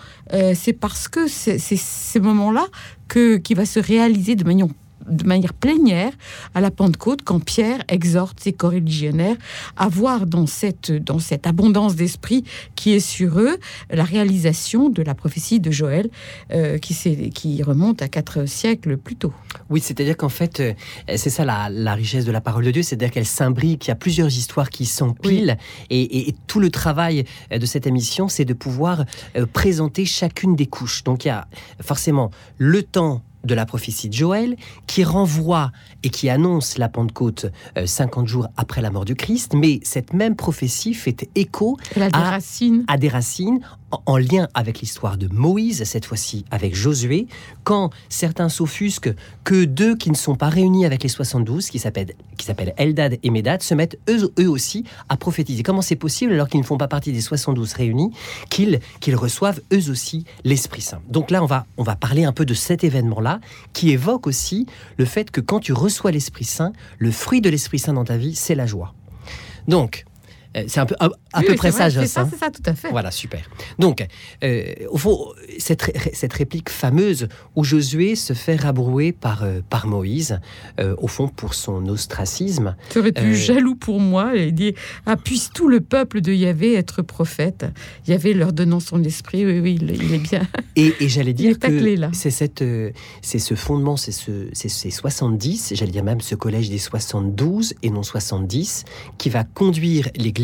c'est 0.53 0.73
parce 0.73 1.07
que 1.07 1.27
ces 1.27 2.19
moments-là 2.19 2.67
qui 3.43 3.53
va 3.53 3.65
se 3.65 3.79
réaliser 3.79 4.35
de 4.35 4.43
manière 4.43 4.67
de 5.07 5.25
manière 5.25 5.53
plénière 5.53 6.13
à 6.53 6.61
la 6.61 6.71
Pentecôte 6.71 7.21
quand 7.23 7.43
Pierre 7.43 7.83
exhorte 7.87 8.39
ses 8.39 8.53
coreligionnaires 8.53 9.35
à 9.77 9.87
voir 9.89 10.25
dans 10.25 10.47
cette, 10.47 10.91
dans 10.91 11.19
cette 11.19 11.47
abondance 11.47 11.95
d'esprit 11.95 12.43
qui 12.75 12.91
est 12.93 12.99
sur 12.99 13.39
eux 13.39 13.57
la 13.89 14.03
réalisation 14.03 14.89
de 14.89 15.01
la 15.01 15.15
prophétie 15.15 15.59
de 15.59 15.71
Joël 15.71 16.09
euh, 16.51 16.77
qui, 16.77 17.29
qui 17.31 17.63
remonte 17.63 18.01
à 18.01 18.07
quatre 18.07 18.45
siècles 18.45 18.97
plus 18.97 19.15
tôt. 19.15 19.33
Oui, 19.69 19.81
c'est-à-dire 19.81 20.17
qu'en 20.17 20.29
fait, 20.29 20.59
euh, 20.59 20.73
c'est 21.15 21.29
ça 21.29 21.45
la, 21.45 21.93
richesse 21.93 22.25
de 22.25 22.31
la 22.31 22.41
parole 22.41 22.65
de 22.65 22.71
Dieu, 22.71 22.83
c'est-à-dire 22.83 23.11
qu'elle 23.11 23.25
s'imbrique, 23.25 23.87
il 23.87 23.89
y 23.89 23.91
a 23.91 23.95
plusieurs 23.95 24.29
histoires 24.29 24.69
qui 24.69 24.85
s'empilent 24.85 25.57
et, 25.89 26.29
et, 26.29 26.35
tout 26.47 26.59
le 26.59 26.69
travail 26.69 27.25
euh, 27.51 27.57
de 27.57 27.65
cette 27.65 27.87
émission, 27.87 28.27
c'est 28.27 28.45
de 28.45 28.53
pouvoir 28.53 29.05
présenter 29.53 30.05
chacune 30.05 30.55
des 30.55 30.65
couches. 30.65 31.03
Donc 31.03 31.25
il 31.25 31.29
y 31.29 31.31
a 31.31 31.47
forcément 31.81 32.31
le 32.57 32.83
temps 32.83 33.23
de 33.43 33.55
la 33.55 33.65
prophétie 33.65 34.09
de 34.09 34.13
Joël, 34.13 34.55
qui 34.87 35.03
renvoie 35.03 35.71
et 36.03 36.09
qui 36.09 36.29
annonce 36.29 36.77
la 36.77 36.89
Pentecôte 36.89 37.47
50 37.83 38.23
euh, 38.23 38.27
jours 38.27 38.47
après 38.57 38.81
la 38.81 38.91
mort 38.91 39.05
du 39.05 39.15
Christ, 39.15 39.53
mais 39.55 39.79
cette 39.83 40.13
même 40.13 40.35
prophétie 40.35 40.93
fait 40.93 41.29
écho 41.35 41.77
à, 41.99 42.35
à, 42.87 42.97
des 42.97 43.09
racines 43.09 43.59
en 44.05 44.17
lien 44.17 44.47
avec 44.53 44.79
l'histoire 44.79 45.17
de 45.17 45.27
Moïse, 45.31 45.83
cette 45.83 46.05
fois-ci 46.05 46.45
avec 46.51 46.75
Josué, 46.75 47.27
quand 47.63 47.91
certains 48.09 48.49
s'offusquent 48.49 49.13
que 49.43 49.65
deux 49.65 49.95
qui 49.95 50.09
ne 50.09 50.15
sont 50.15 50.35
pas 50.35 50.49
réunis 50.49 50.85
avec 50.85 51.03
les 51.03 51.09
72, 51.09 51.69
qui 51.69 51.79
s'appellent, 51.79 52.13
qui 52.37 52.45
s'appellent 52.45 52.73
Eldad 52.77 53.17
et 53.21 53.29
Médad, 53.29 53.61
se 53.61 53.73
mettent 53.73 53.99
eux, 54.09 54.31
eux 54.39 54.49
aussi 54.49 54.85
à 55.09 55.17
prophétiser. 55.17 55.63
Comment 55.63 55.81
c'est 55.81 55.95
possible, 55.95 56.33
alors 56.33 56.47
qu'ils 56.47 56.59
ne 56.59 56.65
font 56.65 56.77
pas 56.77 56.87
partie 56.87 57.11
des 57.11 57.21
72 57.21 57.73
réunis, 57.73 58.11
qu'ils, 58.49 58.79
qu'ils 58.99 59.15
reçoivent 59.15 59.61
eux 59.73 59.89
aussi 59.89 60.25
l'Esprit 60.43 60.81
Saint? 60.81 61.01
Donc 61.09 61.31
là, 61.31 61.43
on 61.43 61.47
va, 61.47 61.65
on 61.77 61.83
va 61.83 61.95
parler 61.95 62.23
un 62.23 62.33
peu 62.33 62.45
de 62.45 62.53
cet 62.53 62.83
événement-là, 62.83 63.39
qui 63.73 63.91
évoque 63.91 64.27
aussi 64.27 64.65
le 64.97 65.05
fait 65.05 65.31
que 65.31 65.41
quand 65.41 65.59
tu 65.59 65.73
reçois 65.73 66.11
l'Esprit 66.11 66.45
Saint, 66.45 66.73
le 66.97 67.11
fruit 67.11 67.41
de 67.41 67.49
l'Esprit 67.49 67.79
Saint 67.79 67.93
dans 67.93 68.05
ta 68.05 68.17
vie, 68.17 68.35
c'est 68.35 68.55
la 68.55 68.65
joie. 68.65 68.93
Donc, 69.67 70.05
c'est 70.67 70.79
un 70.79 70.85
peu, 70.85 70.95
à 70.99 71.41
peu 71.41 71.55
près 71.55 71.71
ça, 71.71 71.89
C'est 71.89 72.07
ça, 72.07 72.27
c'est 72.29 72.37
ça, 72.37 72.51
tout 72.51 72.61
à 72.65 72.73
fait. 72.73 72.89
Voilà, 72.89 73.09
super. 73.11 73.49
Donc, 73.79 74.05
euh, 74.43 74.73
au 74.89 74.97
fond, 74.97 75.27
cette, 75.57 75.91
cette, 76.13 76.33
réplique 76.33 76.69
fameuse 76.69 77.29
où 77.55 77.63
Josué 77.63 78.15
se 78.15 78.33
fait 78.33 78.57
rabrouer 78.57 79.13
par, 79.13 79.43
euh, 79.43 79.61
par 79.69 79.87
Moïse, 79.87 80.39
au 80.97 81.07
fond, 81.07 81.27
pour 81.27 81.53
son 81.53 81.87
ostracisme. 81.87 82.75
Serais-tu 82.89 83.35
jaloux 83.35 83.75
pour 83.75 83.99
moi 83.99 84.35
et 84.35 84.51
dit 84.51 84.73
Ah, 85.05 85.15
puisse 85.15 85.49
tout 85.53 85.67
le 85.67 85.79
peuple 85.79 86.21
de 86.21 86.33
Yahvé 86.33 86.73
être 86.73 87.01
prophète 87.01 87.65
Yahvé 88.07 88.33
leur 88.33 88.51
donnant 88.51 88.79
son 88.79 89.03
esprit, 89.03 89.45
oui, 89.45 89.59
oui, 89.59 89.79
il, 89.81 90.13
est 90.13 90.17
bien. 90.17 90.41
Et, 90.75 90.93
et 90.99 91.09
j'allais 91.09 91.33
dire 91.33 91.59
que 91.59 92.11
c'est 92.13 92.31
cette, 92.31 92.63
c'est 93.21 93.39
ce 93.39 93.55
fondement, 93.55 93.95
c'est 93.95 94.11
ce, 94.11 94.47
ces 94.53 94.89
70, 94.89 95.73
j'allais 95.75 95.91
dire 95.91 96.03
même 96.03 96.21
ce 96.21 96.35
collège 96.35 96.69
des 96.69 96.77
72 96.77 97.75
et 97.83 97.89
non 97.89 98.03
70, 98.03 98.85
qui 99.17 99.29
va 99.29 99.43
conduire 99.43 100.09
l'Église 100.15 100.40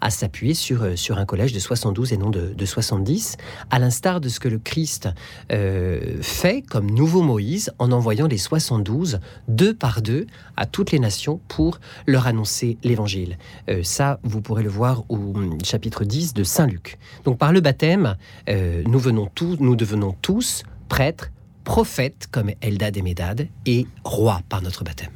à 0.00 0.10
s'appuyer 0.10 0.54
sur, 0.54 0.82
euh, 0.82 0.96
sur 0.96 1.18
un 1.18 1.24
collège 1.24 1.52
de 1.52 1.58
72 1.58 2.12
et 2.12 2.16
non 2.16 2.30
de, 2.30 2.54
de 2.54 2.66
70, 2.66 3.36
à 3.70 3.78
l'instar 3.78 4.20
de 4.20 4.28
ce 4.28 4.40
que 4.40 4.48
le 4.48 4.58
Christ 4.58 5.08
euh, 5.52 6.18
fait 6.20 6.62
comme 6.62 6.90
nouveau 6.90 7.22
Moïse 7.22 7.72
en 7.78 7.92
envoyant 7.92 8.26
les 8.26 8.38
72 8.38 9.20
deux 9.48 9.74
par 9.74 10.02
deux 10.02 10.26
à 10.56 10.66
toutes 10.66 10.92
les 10.92 10.98
nations 10.98 11.40
pour 11.48 11.80
leur 12.06 12.26
annoncer 12.26 12.78
l'évangile. 12.84 13.38
Euh, 13.68 13.82
ça, 13.82 14.20
vous 14.22 14.40
pourrez 14.40 14.62
le 14.62 14.70
voir 14.70 15.04
au 15.08 15.16
hum, 15.16 15.58
chapitre 15.64 16.04
10 16.04 16.34
de 16.34 16.44
Saint 16.44 16.66
Luc. 16.66 16.98
Donc 17.24 17.38
par 17.38 17.52
le 17.52 17.60
baptême, 17.60 18.16
nous, 18.48 18.98
venons 18.98 19.28
tous, 19.34 19.56
nous 19.60 19.76
devenons 19.76 20.14
tous 20.22 20.62
prêtres, 20.88 21.30
prophètes 21.64 22.28
comme 22.30 22.50
Eldad 22.60 22.96
et 22.96 23.02
Médad 23.02 23.48
et 23.66 23.86
rois 24.04 24.40
par 24.48 24.62
notre 24.62 24.84
baptême. 24.84 25.10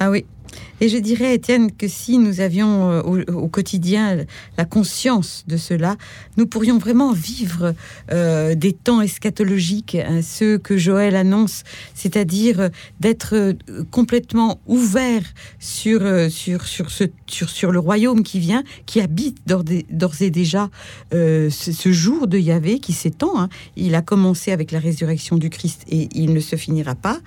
Ah 0.00 0.10
oui, 0.10 0.26
et 0.80 0.88
je 0.88 0.98
dirais, 0.98 1.34
Étienne, 1.34 1.70
que 1.70 1.86
si 1.86 2.18
nous 2.18 2.40
avions 2.40 2.90
euh, 2.90 3.00
au, 3.32 3.48
quotidien 3.48 4.24
la 4.58 4.64
conscience 4.64 5.44
de 5.46 5.56
cela, 5.56 5.96
nous 6.36 6.46
pourrions 6.46 6.78
vraiment 6.78 7.12
vivre 7.12 7.74
euh, 8.10 8.54
des 8.56 8.72
temps 8.72 9.00
eschatologiques, 9.00 9.94
hein, 9.94 10.20
ceux 10.22 10.58
que 10.58 10.76
Joël 10.76 11.14
annonce, 11.14 11.62
c'est-à-dire 11.94 12.60
euh, 12.60 12.68
d'être 12.98 13.54
complètement 13.90 14.60
ouvert 14.66 15.22
sur, 15.60 16.00
sur, 16.30 16.66
sur, 16.66 17.72
le 17.72 17.78
royaume 17.78 18.22
qui 18.24 18.40
vient, 18.40 18.64
qui 18.86 19.00
habite 19.00 19.38
d'ores 19.46 20.22
et 20.22 20.30
déjà 20.30 20.70
ce, 21.12 21.92
jour 21.92 22.26
de 22.26 22.38
Yahvé 22.38 22.80
qui 22.80 22.92
s'étend. 22.92 23.38
Hein. 23.38 23.48
Il 23.76 23.94
a 23.94 24.02
commencé 24.02 24.52
avec 24.52 24.72
la 24.72 24.80
résurrection 24.80 25.36
du 25.36 25.50
Christ 25.50 25.84
et 25.88 26.08
il 26.12 26.32
ne 26.32 26.40
se 26.40 26.56
finira 26.56 26.94
pas, 26.94 27.20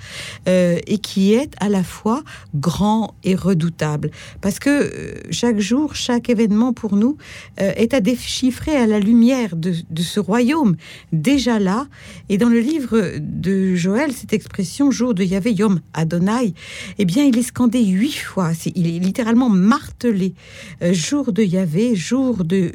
et 0.45 0.97
qui 1.01 1.33
est 1.33 1.53
à 1.59 1.69
la 1.69 1.83
fois 1.83 2.23
grand 2.55 3.15
et 3.23 3.36
redoutable. 3.37 4.11
Parce 4.41 4.59
que 4.59 4.69
euh, 4.69 5.13
chaque 5.31 5.59
jour, 5.59 5.95
chaque 5.95 6.29
événement 6.29 6.73
pour 6.73 6.95
nous 6.95 7.17
euh, 7.61 7.71
est 7.75 7.93
à 7.93 8.01
déchiffrer 8.01 8.75
à 8.75 8.87
la 8.87 8.99
lumière 8.99 9.55
de, 9.55 9.73
ce 10.01 10.19
royaume 10.19 10.75
déjà 11.11 11.59
là. 11.59 11.87
Et 12.29 12.37
dans 12.37 12.49
le 12.49 12.59
livre 12.59 13.17
de 13.19 13.75
Joël, 13.75 14.11
cette 14.11 14.33
expression 14.33 14.91
jour 14.91 15.13
de 15.13 15.23
Yahvé 15.23 15.53
Yom 15.53 15.79
Adonai, 15.93 16.53
eh 16.97 17.05
bien, 17.05 17.23
il 17.23 17.37
est 17.37 17.43
scandé 17.43 17.83
huit 17.83 18.17
fois. 18.17 18.51
il 18.75 18.87
est 18.87 18.99
littéralement 18.99 19.49
martelé. 19.49 20.33
Euh, 20.81 20.93
jour 20.93 21.31
de 21.31 21.43
Yahvé, 21.43 21.95
jour 21.95 22.43
de 22.43 22.71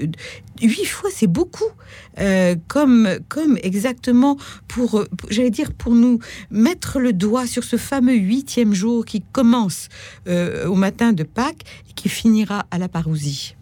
huit 0.60 0.86
fois, 0.86 1.10
c'est 1.12 1.26
beaucoup. 1.26 1.70
Euh, 2.18 2.56
comme, 2.68 3.08
comme 3.28 3.58
exactement 3.62 4.36
pour, 4.68 5.04
j'allais 5.30 5.50
dire, 5.50 5.72
pour 5.72 5.94
nous 5.94 6.18
mettre 6.50 6.98
le 7.00 7.12
doigt 7.12 7.46
sur 7.46 7.64
ce 7.64 7.76
fameux 7.76 8.14
huitième 8.14 8.74
jour 8.74 9.04
qui 9.04 9.22
commence 9.32 9.88
euh, 10.28 10.66
au 10.66 10.74
matin 10.74 11.12
de 11.12 11.22
Pâques 11.22 11.64
et 11.88 11.92
qui 11.94 12.08
finira 12.08 12.66
à 12.70 12.78
la 12.78 12.88
parousie. 12.88 13.56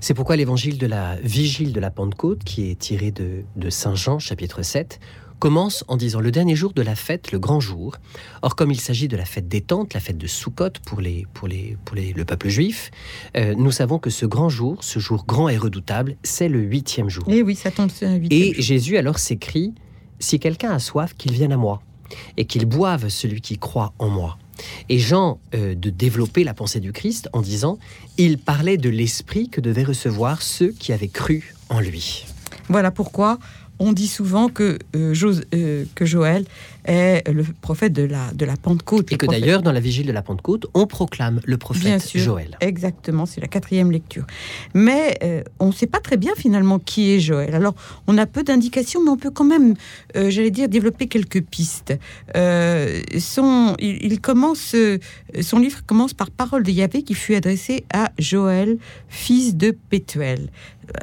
C'est 0.00 0.14
pourquoi 0.14 0.36
l'évangile 0.36 0.76
de 0.76 0.86
la 0.86 1.16
vigile 1.22 1.72
de 1.72 1.80
la 1.80 1.90
Pentecôte, 1.90 2.44
qui 2.44 2.70
est 2.70 2.78
tiré 2.78 3.10
de, 3.10 3.42
de 3.56 3.70
Saint 3.70 3.94
Jean, 3.94 4.18
chapitre 4.18 4.62
7, 4.62 5.00
commence 5.38 5.84
en 5.88 5.96
disant 5.96 6.20
le 6.20 6.30
dernier 6.30 6.56
jour 6.56 6.72
de 6.72 6.82
la 6.82 6.94
fête, 6.94 7.32
le 7.32 7.38
grand 7.38 7.60
jour. 7.60 7.96
Or, 8.42 8.56
comme 8.56 8.70
il 8.70 8.80
s'agit 8.80 9.08
de 9.08 9.16
la 9.16 9.24
fête 9.24 9.48
des 9.48 9.60
tentes, 9.60 9.94
la 9.94 10.00
fête 10.00 10.18
de 10.18 10.26
Sukkot 10.26 10.70
pour, 10.84 11.00
les, 11.00 11.26
pour, 11.34 11.48
les, 11.48 11.76
pour 11.84 11.96
les, 11.96 12.12
le 12.12 12.24
peuple 12.24 12.48
juif, 12.48 12.90
euh, 13.36 13.54
nous 13.56 13.70
savons 13.70 13.98
que 13.98 14.10
ce 14.10 14.26
grand 14.26 14.48
jour, 14.48 14.82
ce 14.82 14.98
jour 14.98 15.24
grand 15.26 15.48
et 15.48 15.56
redoutable, 15.56 16.16
c'est 16.22 16.48
le 16.48 16.60
huitième 16.60 17.08
jour. 17.08 17.24
Et 17.28 17.38
eh 17.38 17.42
oui, 17.42 17.54
ça 17.54 17.70
tombe 17.70 17.90
sur 17.90 18.08
un 18.08 18.14
huitième 18.14 18.54
Et 18.54 18.62
Jésus 18.62 18.96
alors 18.96 19.18
s'écrit 19.18 19.74
Si 20.18 20.38
quelqu'un 20.38 20.70
a 20.70 20.78
soif, 20.78 21.14
qu'il 21.14 21.32
vienne 21.32 21.52
à 21.52 21.56
moi, 21.56 21.82
et 22.36 22.44
qu'il 22.44 22.66
boive 22.66 23.08
celui 23.08 23.40
qui 23.40 23.58
croit 23.58 23.92
en 23.98 24.08
moi. 24.08 24.38
Et 24.88 24.98
Jean 24.98 25.40
euh, 25.54 25.74
de 25.74 25.90
développer 25.90 26.44
la 26.44 26.54
pensée 26.54 26.80
du 26.80 26.92
Christ 26.92 27.28
en 27.32 27.42
disant 27.42 27.78
Il 28.18 28.38
parlait 28.38 28.76
de 28.76 28.88
l'esprit 28.88 29.48
que 29.48 29.60
devaient 29.60 29.84
recevoir 29.84 30.42
ceux 30.42 30.70
qui 30.70 30.92
avaient 30.92 31.08
cru 31.08 31.54
en 31.68 31.80
lui. 31.80 32.24
Voilà 32.68 32.90
pourquoi 32.90 33.38
on 33.78 33.92
dit 33.92 34.08
souvent 34.08 34.48
que, 34.48 34.78
euh, 34.96 35.14
euh, 35.54 35.84
Joël 36.00 36.44
est 36.84 37.28
le 37.30 37.44
prophète 37.60 37.92
de 37.92 38.02
la, 38.02 38.32
de 38.32 38.44
la 38.44 38.56
Pentecôte. 38.56 39.12
Et 39.12 39.16
que 39.16 39.26
d'ailleurs, 39.26 39.62
dans 39.62 39.72
la 39.72 39.80
vigile 39.80 40.06
de 40.06 40.12
la 40.12 40.22
Pentecôte, 40.22 40.66
on 40.74 40.86
proclame 40.86 41.40
le 41.44 41.56
prophète 41.56 41.84
bien 41.84 41.98
sûr, 41.98 42.20
Joël. 42.20 42.56
Exactement, 42.60 43.26
c'est 43.26 43.40
la 43.40 43.48
quatrième 43.48 43.90
lecture. 43.90 44.26
Mais 44.74 45.18
euh, 45.22 45.42
on 45.58 45.68
ne 45.68 45.72
sait 45.72 45.86
pas 45.86 46.00
très 46.00 46.16
bien 46.16 46.32
finalement 46.36 46.78
qui 46.78 47.12
est 47.12 47.20
Joël. 47.20 47.54
Alors, 47.54 47.74
on 48.06 48.18
a 48.18 48.26
peu 48.26 48.42
d'indications, 48.42 49.02
mais 49.02 49.10
on 49.10 49.16
peut 49.16 49.30
quand 49.30 49.44
même, 49.44 49.74
j'allais 50.14 50.50
dire, 50.50 50.68
développer 50.68 51.06
quelques 51.06 51.42
pistes. 51.42 51.94
son, 52.34 53.76
il, 53.78 54.20
commence, 54.20 54.76
son 55.40 55.58
livre 55.58 55.84
commence 55.86 56.14
par 56.14 56.30
Parole 56.30 56.62
de 56.62 56.70
Yahvé 56.70 57.02
qui 57.02 57.14
fut 57.14 57.34
adressée 57.34 57.84
à 57.92 58.10
Joël, 58.18 58.78
fils 59.08 59.56
de 59.56 59.76
Pétuel 59.90 60.50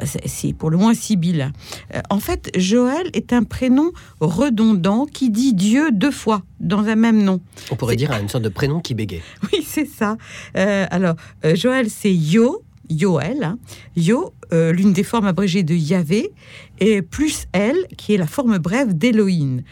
c'est 0.04 0.52
pour 0.52 0.70
le 0.70 0.76
moins 0.76 0.94
sibylle. 0.94 1.52
Euh, 1.94 2.00
en 2.10 2.20
fait, 2.20 2.50
Joël 2.56 3.10
est 3.14 3.32
un 3.32 3.42
prénom 3.42 3.90
redondant 4.20 5.06
qui 5.06 5.30
dit 5.30 5.54
Dieu 5.54 5.71
deux 5.92 6.10
fois 6.10 6.42
dans 6.60 6.84
un 6.84 6.96
même 6.96 7.22
nom. 7.22 7.40
On 7.70 7.76
pourrait 7.76 7.96
dire 7.96 8.12
une 8.12 8.28
sorte 8.28 8.44
de 8.44 8.48
prénom 8.48 8.80
qui 8.80 8.94
bégaye. 8.94 9.22
Oui, 9.52 9.64
c'est 9.66 9.86
ça. 9.86 10.16
Euh, 10.56 10.86
alors, 10.90 11.16
euh, 11.44 11.54
Joël, 11.54 11.88
c'est 11.90 12.12
Yo, 12.12 12.62
Yoel, 12.88 13.44
hein. 13.44 13.58
Yo, 13.96 14.32
l'une 14.50 14.92
des 14.92 15.02
formes 15.02 15.26
abrégées 15.26 15.62
de 15.62 15.74
Yahvé, 15.74 16.30
et 16.78 17.00
plus 17.00 17.46
Elle, 17.52 17.86
qui 17.96 18.12
est 18.12 18.18
la 18.18 18.26
forme 18.26 18.58
brève 18.58 18.92
d'Elohim. 18.92 19.62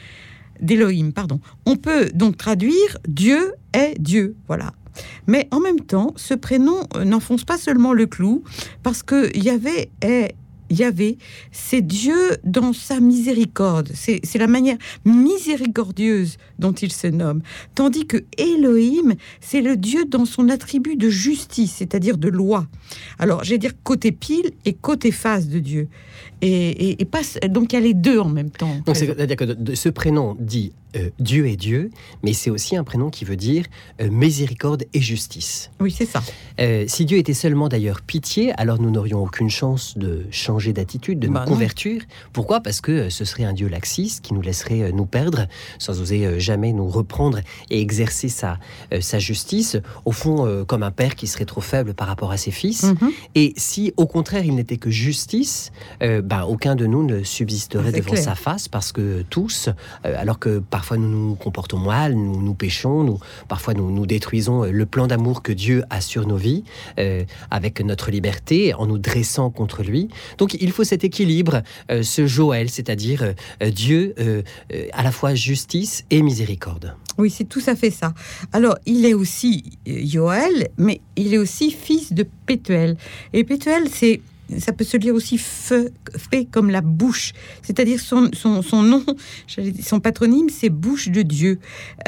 D'Elohim, 0.63 1.13
pardon. 1.13 1.39
On 1.67 1.77
peut 1.77 2.09
donc 2.15 2.39
traduire 2.39 2.97
Dieu 3.07 3.53
est 3.75 4.01
Dieu. 4.01 4.37
Voilà. 4.47 4.73
Mais 5.27 5.49
en 5.51 5.61
même 5.61 5.81
temps, 5.81 6.13
ce 6.17 6.35
prénom 6.35 6.83
euh, 6.97 7.05
n'enfonce 7.05 7.45
pas 7.45 7.59
seulement 7.59 7.93
le 7.93 8.07
clou, 8.07 8.43
parce 8.83 9.03
que 9.03 9.37
Yahvé 9.37 9.91
est 10.03 10.35
Yahvé, 10.71 11.19
c'est 11.53 11.83
Dieu 11.83 12.37
dans 12.45 12.73
sa 12.73 13.01
miséricorde. 13.01 13.91
C'est 13.95 14.39
la 14.39 14.47
manière 14.47 14.77
miséricordieuse 15.05 16.37
dont 16.59 16.73
il 16.73 16.93
se 16.93 17.09
nomme. 17.09 17.43
Tandis 17.75 18.07
que 18.07 18.19
Elohim, 18.39 19.15
c'est 19.41 19.61
le 19.61 19.77
Dieu 19.77 20.05
dans 20.05 20.25
son 20.25 20.49
attribut 20.49 20.97
de 20.97 21.09
justice, 21.09 21.75
c'est-à-dire 21.79 22.17
de 22.17 22.29
loi. 22.29 22.67
Alors, 23.19 23.45
j'ai 23.45 23.59
dire 23.59 23.73
côté 23.83 24.13
pile 24.13 24.53
et 24.65 24.73
côté 24.73 25.11
face 25.11 25.49
de 25.49 25.59
Dieu. 25.59 25.89
Et, 26.43 26.99
donc 27.49 27.73
il 27.73 27.77
y 27.77 27.79
a 27.79 27.83
les 27.83 27.95
deux 27.95 28.19
en 28.19 28.29
même 28.29 28.51
temps. 28.51 28.77
Donc 28.87 28.97
c'est-à-dire 28.97 29.37
que 29.37 29.75
ce 29.75 29.89
prénom 29.89 30.37
dit 30.39 30.73
euh, 30.97 31.11
Dieu 31.21 31.47
est 31.47 31.57
Dieu, 31.57 31.91
mais 32.25 32.33
c'est 32.33 32.51
aussi 32.51 32.77
un 32.77 32.83
prénom 32.83 33.11
qui 33.11 33.25
veut 33.25 33.37
dire 33.37 33.65
euh, 34.01 34.11
miséricorde 34.11 34.85
et 34.93 35.01
justice. 35.01 35.71
Oui, 35.79 35.95
c'est 35.97 36.07
ça. 36.07 36.21
Euh, 36.59 36.85
si 36.89 37.05
Dieu 37.05 37.19
était 37.19 37.35
seulement 37.35 37.69
d'ailleurs 37.69 38.01
pitié, 38.03 38.53
alors 38.59 38.81
nous 38.81 38.91
n'aurions 38.91 39.23
aucune 39.23 39.51
chance 39.51 39.97
de 39.97 40.25
changer 40.33 40.73
d'attitude, 40.73 41.21
de 41.21 41.29
nous 41.29 41.35
bah 41.35 41.45
convertir. 41.47 42.03
Pourquoi? 42.33 42.61
Parce 42.61 42.81
que 42.81 43.09
ce 43.09 43.25
serait 43.25 43.45
un 43.45 43.53
Dieu 43.53 43.69
laxiste 43.69 44.25
qui 44.25 44.35
nous 44.35 44.43
laisserait 44.43 44.91
nous 44.93 45.07
perdre 45.07 45.47
sans 45.79 46.01
oser 46.01 46.41
jamais 46.41 46.73
nous 46.73 46.89
reprendre 46.89 47.39
et 47.71 47.81
exercer 47.81 48.29
sa, 48.29 48.59
sa 49.01 49.19
justice, 49.19 49.77
au 50.05 50.13
fond 50.13 50.65
comme 50.67 50.83
un 50.83 50.91
père 50.91 51.15
qui 51.15 51.27
serait 51.27 51.45
trop 51.45 51.61
faible 51.61 51.95
par 51.95 52.09
rapport 52.09 52.33
à 52.33 52.37
ses 52.37 52.51
fils. 52.51 52.83
Mhm. 52.83 53.11
Et 53.35 53.55
si 53.57 53.93
au 53.97 54.07
contraire 54.07 54.45
il 54.45 54.55
n'était 54.55 54.77
que 54.77 54.91
justice, 54.91 55.71
ben, 56.31 56.45
aucun 56.45 56.77
de 56.77 56.87
nous 56.87 57.05
ne 57.05 57.23
subsisterait 57.23 57.93
devant 57.93 58.17
sa 58.17 58.35
face 58.35 58.69
parce 58.69 58.93
que 58.93 59.23
tous, 59.29 59.69
alors 60.05 60.39
que 60.39 60.59
par 60.59 60.81
parfois 60.81 60.97
nous 60.97 61.11
nous 61.11 61.35
comportons 61.35 61.77
mal, 61.77 62.15
nous 62.15 62.41
nous 62.41 62.55
péchons, 62.55 63.05
nous, 63.05 63.19
parfois 63.49 63.75
nous, 63.75 63.91
nous 63.91 64.07
détruisons 64.07 64.65
euh, 64.65 64.71
le 64.71 64.87
plan 64.87 65.07
d'amour 65.07 65.43
que 65.43 65.53
Dieu 65.53 65.85
a 65.91 66.01
sur 66.01 66.27
nos 66.27 66.39
vies 66.39 66.65
euh, 66.99 67.25
avec 67.51 67.83
notre 67.83 68.11
liberté 68.11 68.73
en 68.73 68.87
nous 68.87 68.97
dressant 68.97 69.51
contre 69.51 69.83
lui. 69.83 70.09
Donc 70.39 70.55
il 70.55 70.73
faut 70.73 70.85
cet 70.85 71.05
équilibre, 71.05 71.61
euh, 71.91 72.03
ce 72.03 72.27
Joël, 72.27 72.71
c'est-à-dire 72.71 73.35
Dieu 73.61 74.15
à 74.93 75.03
la 75.03 75.13
fois 75.13 75.35
justice 75.35 76.05
et 76.09 76.23
miséricorde. 76.23 76.95
Oui, 77.19 77.29
c'est 77.29 77.45
tout 77.45 77.63
à 77.67 77.77
fait 77.77 77.91
ça. 77.91 78.15
Alors, 78.53 78.77
il 78.87 79.05
est 79.05 79.13
aussi 79.13 79.79
Joël, 79.87 80.69
mais 80.79 81.03
il 81.17 81.35
est 81.35 81.39
aussi 81.39 81.71
fils 81.71 82.15
de 82.15 82.27
Pétuel. 82.47 82.97
Et 83.35 83.45
Pétuel, 83.45 83.89
c'est 83.93 84.23
ça 84.59 84.73
peut 84.73 84.85
se 84.85 84.97
lire 84.97 85.15
aussi 85.15 85.39
fait 85.39 86.45
comme 86.51 86.71
la 86.71 86.81
bouche, 86.81 87.33
c'est-à-dire 87.63 88.01
son, 88.01 88.31
son, 88.33 88.63
son, 88.63 88.83
nom, 88.83 89.05
son 89.83 90.01
patronyme, 90.01 90.49
c'est 90.49 90.71
bouche 90.71 91.09
de 91.09 91.23
Dieu. 91.23 91.59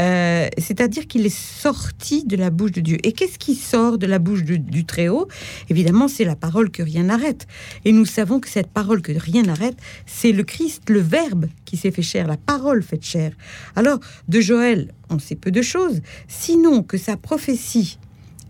Euh, 0.01 0.49
c'est-à-dire 0.59 1.07
qu'il 1.07 1.27
est 1.27 1.37
sorti 1.37 2.25
de 2.25 2.37
la 2.37 2.51
bouche 2.51 2.73
de 2.73 2.81
Dieu. 2.81 2.99
Et 3.05 3.13
qu'est-ce 3.13 3.39
qui 3.39 3.55
sort 3.55 3.99
de 3.99 4.07
la 4.07 4.19
bouche 4.19 4.43
du 4.43 4.85
Très-Haut? 4.85 5.29
Évidemment, 5.69 6.09
c'est 6.09 6.25
la 6.25 6.37
parole 6.37 6.71
que 6.71 6.83
rien 6.83 7.05
n'arrête. 7.05 7.47
Et 7.85 7.93
nous 7.93 8.07
savons 8.07 8.41
que 8.41 8.49
cette 8.49 8.69
parole 8.69 9.03
que 9.03 9.13
rien 9.13 9.43
n'arrête, 9.43 9.77
c'est 10.07 10.33
le 10.33 10.43
Christ, 10.43 10.89
le 10.89 11.01
Verbe 11.01 11.47
qui 11.65 11.77
s'est 11.77 11.91
fait 11.91 12.03
chair, 12.03 12.27
la 12.27 12.37
parole 12.37 12.83
faite 12.83 13.05
chair. 13.05 13.33
Alors, 13.77 13.99
de 14.29 14.41
Joël, 14.41 14.93
on 15.11 15.19
sait 15.19 15.37
peu 15.37 15.51
de 15.51 15.63
choses, 15.63 16.01
sinon 16.29 16.83
que 16.83 16.97
sa 16.97 17.17
prophétie 17.17 17.99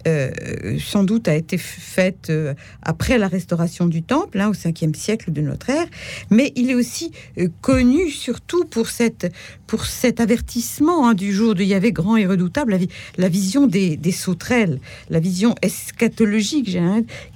euh, 0.07 0.79
sans 0.79 1.05
doute 1.05 1.29
a 1.29 1.35
été 1.35 1.59
faite 1.59 2.29
euh, 2.31 2.55
après 2.83 3.19
la 3.19 3.29
restauration 3.29 3.87
du 3.87 4.03
temple, 4.03 4.41
hein, 4.41 4.49
au 4.49 4.53
5e 4.53 4.95
siècle 4.95 5.33
de 5.33 5.41
notre 5.41 5.71
ère, 5.71 5.87
mais 6.31 6.53
il 6.57 6.71
est 6.71 6.75
aussi 6.75 7.13
euh, 7.39 7.49
connu 7.61 8.11
surtout 8.11 8.65
pour, 8.65 8.89
cette, 8.89 9.33
pour 9.67 9.85
cet 9.85 10.21
avertissement 10.21 11.09
hein, 11.09 11.15
du 11.15 11.33
jour 11.33 11.55
de 11.55 11.63
Yahvé 11.63 11.93
grand 11.93 12.17
et 12.17 12.27
redoutable, 12.27 12.73
la, 12.73 12.79
la 13.19 13.29
vision 13.29 13.67
des, 13.67 13.99
sauterelles, 14.13 14.81
la 15.11 15.21
vision 15.21 15.55
eschatologique, 15.63 16.77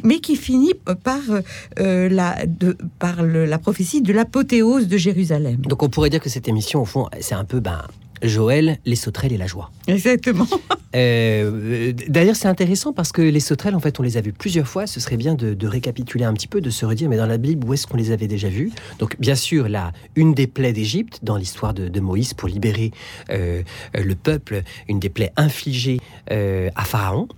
mais 0.03 0.19
qui 0.21 0.37
finit 0.37 0.75
par, 1.03 1.21
la, 1.77 2.37
par 2.99 3.23
la 3.23 3.59
prophétie 3.59 4.03
de 4.03 4.13
l'apothéose 4.13 4.89
de 4.89 4.97
Jérusalem. 4.97 5.57
Donc 5.57 5.83
on 5.83 5.89
pourrait 5.89 6.11
dire 6.11 6.21
que 6.21 6.29
cette 6.29 6.49
émission, 6.49 6.83
au 6.83 6.85
fond, 6.85 7.09
c'est 7.21 7.35
un 7.35 7.45
peu 7.45 7.61
ben, 7.61 7.83
Joël, 8.23 8.79
les 8.85 8.97
sauterelles 8.97 9.33
et 9.33 9.39
la 9.39 9.47
joie. 9.47 9.71
Exactement. 9.87 10.47
Euh, 10.95 11.93
d'ailleurs, 12.09 12.37
c'est 12.37 12.49
intéressant 12.49 12.95
parce 12.95 13.13
que 13.13 13.21
les 13.21 13.41
sauterelles, 13.41 13.75
en 13.75 13.81
fait, 13.81 14.01
on 14.01 14.03
les 14.03 14.17
a 14.17 14.23
vues 14.23 14.33
plusieurs 14.33 14.67
fois. 14.67 14.87
Ce 14.87 14.99
serait 14.99 15.19
bien 15.19 15.35
de, 15.35 15.67
récapituler 15.67 16.25
un 16.25 16.33
petit 16.33 16.47
peu, 16.47 16.63
de 16.63 16.71
se 16.71 16.87
redire, 16.87 17.11
mais 17.11 17.19
dans 17.19 17.27
la 17.27 17.37
Bible, 17.37 17.67
où 17.67 17.75
est-ce 17.75 17.87
qu'on 17.87 17.99
les 17.99 18.13
avait 18.13 18.29
déjà 18.29 18.49
vues? 18.49 18.73
Donc, 18.99 19.21
bien 19.21 19.35
sûr, 19.35 19.69
là, 19.69 19.93
une 20.15 20.33
des 20.33 20.47
plaies 20.47 20.73
d'Égypte, 20.73 21.19
dans 21.23 21.37
l'histoire 21.37 21.75
de, 21.75 22.01
Moïse, 22.01 22.33
pour 22.33 22.49
libérer 22.49 22.93
euh, 23.29 23.63
le 23.95 24.15
peuple, 24.15 24.63
une 24.89 24.99
des 24.99 25.11
plaies 25.11 25.33
infligées 25.37 26.01
euh, 26.31 26.71
à 26.77 26.85
Pharaon. 26.85 27.29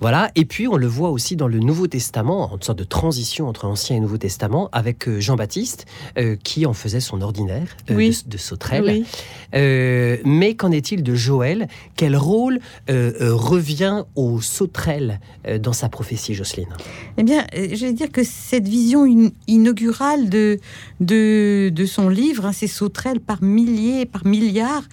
Voilà. 0.00 0.30
Et 0.34 0.44
puis, 0.44 0.68
on 0.68 0.76
le 0.76 0.86
voit 0.86 1.10
aussi 1.10 1.36
dans 1.36 1.48
le 1.48 1.58
Nouveau 1.58 1.86
Testament, 1.86 2.52
en 2.52 2.60
sorte 2.60 2.78
de 2.78 2.84
transition 2.84 3.48
entre 3.48 3.66
Ancien 3.66 3.96
et 3.96 4.00
Nouveau 4.00 4.18
Testament, 4.18 4.68
avec 4.72 5.08
euh, 5.08 5.20
Jean-Baptiste, 5.20 5.86
euh, 6.18 6.36
qui 6.42 6.66
en 6.66 6.72
faisait 6.72 7.00
son 7.00 7.20
ordinaire 7.20 7.68
euh, 7.90 7.94
de, 7.94 8.28
de, 8.28 8.38
sauterelle. 8.38 9.04
mais 9.52 10.54
qu'en 10.54 10.70
est-il 10.70 11.02
de 11.02 11.14
Joël? 11.14 11.68
Quel 11.96 12.16
rôle 12.16 12.60
revient 12.88 14.04
aux 14.14 14.40
sauterelles 14.40 15.20
dans 15.60 15.72
sa 15.72 15.88
prophétie, 15.88 16.34
Jocelyne? 16.34 16.68
Eh 17.16 17.22
bien, 17.22 17.46
je 17.54 17.86
vais 17.86 17.92
dire 17.92 18.10
que 18.10 18.24
cette 18.24 18.66
vision 18.68 19.06
inaugurale 19.46 20.28
de, 20.28 20.58
de, 21.00 21.70
de, 21.74 21.86
son 21.86 22.08
livre, 22.08 22.46
hein, 22.46 22.52
ces 22.52 22.66
sauterelles 22.66 23.20
par 23.20 23.42
milliers, 23.42 24.06
par 24.06 24.26
milliards, 24.26 24.84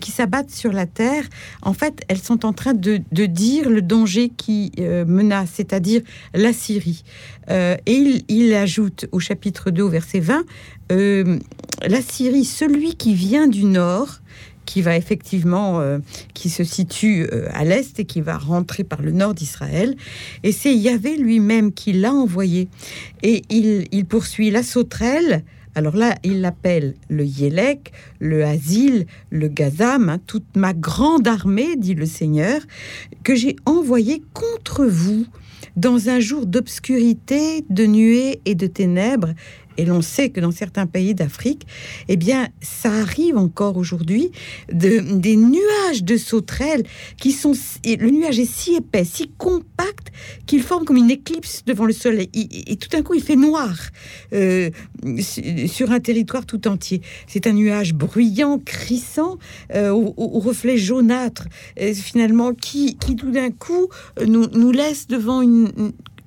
qui 0.00 0.10
s'abattent 0.10 0.50
sur 0.50 0.72
la 0.72 0.86
terre, 0.86 1.24
en 1.62 1.72
fait, 1.72 2.02
elles 2.08 2.18
sont 2.18 2.44
en 2.44 2.52
train 2.52 2.74
de, 2.74 3.00
de 3.10 3.26
dire 3.26 3.68
le 3.68 3.82
danger 3.82 4.29
qui 4.36 4.72
euh, 4.78 5.04
menace, 5.04 5.50
c'est-à-dire 5.54 6.02
la 6.34 6.52
Syrie. 6.52 7.02
Euh, 7.50 7.76
et 7.86 8.22
il, 8.28 8.54
ajoute 8.54 9.06
au 9.12 9.20
chapitre 9.20 9.70
2, 9.70 9.82
au 9.82 9.88
verset 9.88 10.20
20, 10.20 10.44
euh, 10.92 11.38
la 11.86 12.02
Syrie, 12.02 12.44
celui 12.44 12.94
qui 12.94 13.14
vient 13.14 13.46
du 13.46 13.64
nord, 13.64 14.20
qui 14.66 14.82
va 14.82 14.96
effectivement, 14.96 15.82
qui 16.32 16.48
se 16.48 16.62
situe 16.62 17.26
à 17.52 17.64
l'est 17.64 17.98
et 17.98 18.04
qui 18.04 18.20
va 18.20 18.38
rentrer 18.38 18.84
par 18.84 19.02
le 19.02 19.10
nord 19.10 19.34
d'Israël. 19.34 19.96
Et 20.44 20.52
c'est 20.52 20.72
Yahvé 20.72 21.16
lui-même 21.16 21.72
qui 21.72 21.92
l'a 21.92 22.12
envoyé. 22.12 22.68
Et 23.24 23.42
il, 23.50 23.88
il 23.90 24.04
poursuit 24.04 24.52
la 24.52 24.62
sauterelle 24.62 25.42
alors 25.74 25.96
là, 25.96 26.16
il 26.24 26.40
l'appelle 26.40 26.94
le 27.08 27.24
Yélek, 27.24 27.92
le 28.18 28.44
Asile, 28.44 29.06
le 29.30 29.48
Gazam, 29.48 30.08
hein, 30.08 30.18
toute 30.26 30.56
ma 30.56 30.72
grande 30.72 31.28
armée, 31.28 31.76
dit 31.76 31.94
le 31.94 32.06
Seigneur, 32.06 32.60
que 33.22 33.34
j'ai 33.34 33.56
envoyée 33.66 34.22
contre 34.34 34.84
vous 34.84 35.26
dans 35.76 36.08
un 36.08 36.18
jour 36.18 36.46
d'obscurité, 36.46 37.64
de 37.70 37.86
nuées 37.86 38.40
et 38.44 38.54
de 38.54 38.66
ténèbres, 38.66 39.34
et 39.80 39.86
l'on 39.86 40.02
sait 40.02 40.28
que 40.28 40.40
dans 40.40 40.50
certains 40.50 40.84
pays 40.84 41.14
d'Afrique, 41.14 41.66
eh 42.08 42.16
bien, 42.16 42.48
ça 42.60 42.92
arrive 42.92 43.38
encore 43.38 43.78
aujourd'hui, 43.78 44.30
de, 44.70 44.98
des 45.16 45.36
nuages 45.36 46.04
de 46.04 46.18
sauterelles 46.18 46.84
qui 47.16 47.32
sont... 47.32 47.52
Le 47.86 48.10
nuage 48.10 48.38
est 48.38 48.50
si 48.50 48.74
épais, 48.74 49.04
si 49.04 49.30
compact, 49.38 50.12
qu'il 50.44 50.62
forme 50.62 50.84
comme 50.84 50.98
une 50.98 51.10
éclipse 51.10 51.62
devant 51.64 51.86
le 51.86 51.94
soleil. 51.94 52.28
Et, 52.34 52.76
tout 52.76 52.90
d'un 52.90 53.00
coup, 53.00 53.14
il 53.14 53.22
fait 53.22 53.36
noir 53.36 53.74
euh, 54.34 54.68
sur 55.66 55.92
un 55.92 56.00
territoire 56.00 56.44
tout 56.44 56.68
entier. 56.68 57.00
C'est 57.26 57.46
un 57.46 57.54
nuage 57.54 57.94
bruyant, 57.94 58.58
crissant, 58.58 59.38
euh, 59.74 59.88
au, 59.92 60.40
reflet 60.40 60.76
jaunâtre, 60.76 61.46
euh, 61.80 61.94
finalement, 61.94 62.52
qui, 62.52 62.98
qui 62.98 63.16
tout 63.16 63.30
d'un 63.30 63.50
coup 63.50 63.88
nous, 64.26 64.46
nous 64.48 64.72
laisse 64.72 65.06
devant 65.06 65.40
une... 65.40 65.72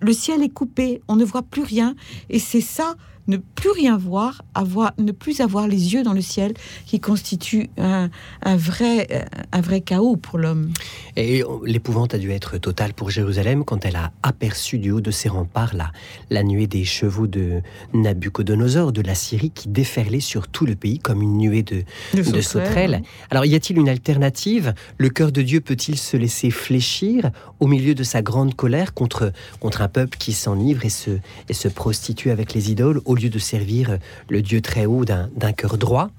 Le 0.02 0.12
ciel 0.12 0.42
est 0.42 0.50
coupé, 0.50 1.02
on 1.08 1.16
ne 1.16 1.24
voit 1.24 1.44
plus 1.44 1.62
rien. 1.62 1.96
Et 2.32 2.39
c'est 2.39 2.62
ça 2.62 2.96
ne 3.28 3.38
plus 3.38 3.72
rien 3.72 3.98
voir, 3.98 4.44
avoir, 4.54 4.94
ne 4.98 5.12
plus 5.12 5.42
avoir 5.42 5.68
les 5.68 5.94
yeux 5.94 6.04
dans 6.04 6.14
le 6.14 6.22
ciel, 6.22 6.54
qui 6.86 7.00
constitue 7.00 7.70
un, 7.78 8.10
vrai, 8.46 9.28
un 9.52 9.62
vrai 9.62 9.82
chaos 9.82 10.16
pour 10.16 10.40
l'homme. 10.40 10.72
Et 11.16 11.44
l'épouvante 11.66 12.14
a 12.14 12.18
dû 12.18 12.32
être 12.32 12.58
totale 12.58 12.94
pour 12.94 13.10
Jérusalem 13.10 13.64
quand 13.64 13.86
elle 13.86 13.96
a 13.96 14.12
aperçu 14.24 14.80
du 14.80 14.92
haut 14.92 15.02
de 15.02 15.12
ses 15.12 15.30
remparts 15.30 15.74
la, 15.74 15.92
la 16.30 16.44
nuée 16.44 16.68
des 16.68 16.84
chevaux 16.84 17.28
de 17.28 17.62
Nabucodonosor, 17.94 18.92
de 18.92 19.02
la 19.02 19.16
Syrie, 19.16 19.52
qui 19.52 19.70
déferlait 19.70 20.20
sur 20.20 20.48
tout 20.48 20.66
le 20.66 20.76
pays 20.76 21.00
comme 21.00 21.22
une 21.22 21.38
nuée 21.38 21.64
de, 21.64 21.84
de, 22.14 22.42
sauterelles. 22.42 23.02
Alors, 23.30 23.46
y 23.46 23.56
a-t-il 23.56 23.78
une 23.80 23.90
alternative? 23.90 24.74
Le 24.98 25.10
cœur 25.10 25.32
de 25.32 25.42
Dieu 25.42 25.62
peut-il 25.62 25.98
se 25.98 26.18
laisser 26.18 26.50
fléchir 26.50 27.32
au 27.60 27.68
milieu 27.68 27.96
de 27.96 28.04
sa 28.04 28.22
grande 28.22 28.56
colère 28.56 28.94
contre, 28.94 29.32
contre 29.60 29.82
un 29.82 29.88
peuple 29.88 30.18
qui 30.18 30.34
s'enivre 30.34 30.86
et 30.86 30.90
se, 30.90 31.12
et 31.50 31.54
se 31.54 31.68
prostitue 31.68 32.32
avec 32.32 32.54
les 32.54 32.72
idoles? 32.72 33.02
Au 33.13 33.15
lieu 33.15 33.30
de 33.30 33.39
servir 33.39 33.99
le 34.28 34.41
Dieu 34.41 34.60
très 34.60 34.86
haut 34.86 35.06
d'un 35.06 35.52
cœur 35.56 35.78
droit. 35.78 36.10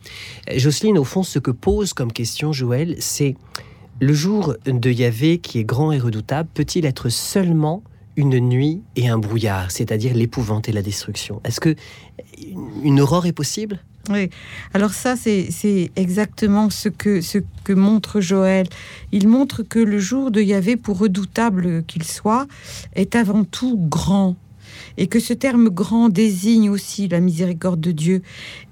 Jocelyne, 0.55 0.97
au 0.97 1.05
fond, 1.05 1.25
ce 1.25 1.41
que 1.41 1.51
pose 1.51 1.93
comme 1.93 2.13
question 2.13 2.53
Joël, 2.53 2.95
c'est 3.01 3.35
le 4.01 4.15
jour 4.15 4.55
de 4.65 4.91
Yahvé 4.91 5.39
qui 5.39 5.59
est 5.59 5.65
grand 5.65 5.91
et 5.93 5.99
redoutable, 5.99 6.49
peut-il 6.55 6.87
être 6.87 7.09
seulement 7.09 7.83
une 8.17 8.39
nuit 8.39 8.81
et 8.95 9.09
un 9.09 9.19
brouillard, 9.19 9.73
c'est-à-dire 9.73 10.15
l'épouvante 10.15 10.69
et 10.69 10.73
la 10.73 10.83
destruction? 10.83 11.41
Est-ce 11.45 11.61
que 11.61 11.75
une 12.83 13.01
aurore 13.01 13.27
est 13.27 13.33
possible? 13.33 13.81
Oui, 14.11 14.29
alors 14.75 14.93
ça, 14.93 15.17
c'est 15.17 15.91
exactement 15.97 16.69
ce 16.71 16.91
que, 16.91 17.21
ce 17.21 17.39
que 17.65 17.73
montre 17.73 18.21
Joël. 18.21 18.69
Il 19.13 19.27
montre 19.29 19.63
que 19.63 19.79
le 19.79 19.99
jour 19.99 20.31
de 20.31 20.41
Yahvé, 20.43 20.77
pour 20.77 20.99
redoutable 20.99 21.85
qu'il 21.85 22.05
soit, 22.05 22.47
est 22.95 23.17
avant 23.17 23.45
tout 23.45 23.79
grand. 23.79 24.37
Et 24.97 25.07
que 25.07 25.21
ce 25.21 25.33
terme 25.33 25.69
grand 25.69 26.09
désigne 26.09 26.71
aussi 26.71 27.09
la 27.09 27.21
miséricorde 27.21 27.81
de 27.81 27.93
Dieu. 27.93 28.23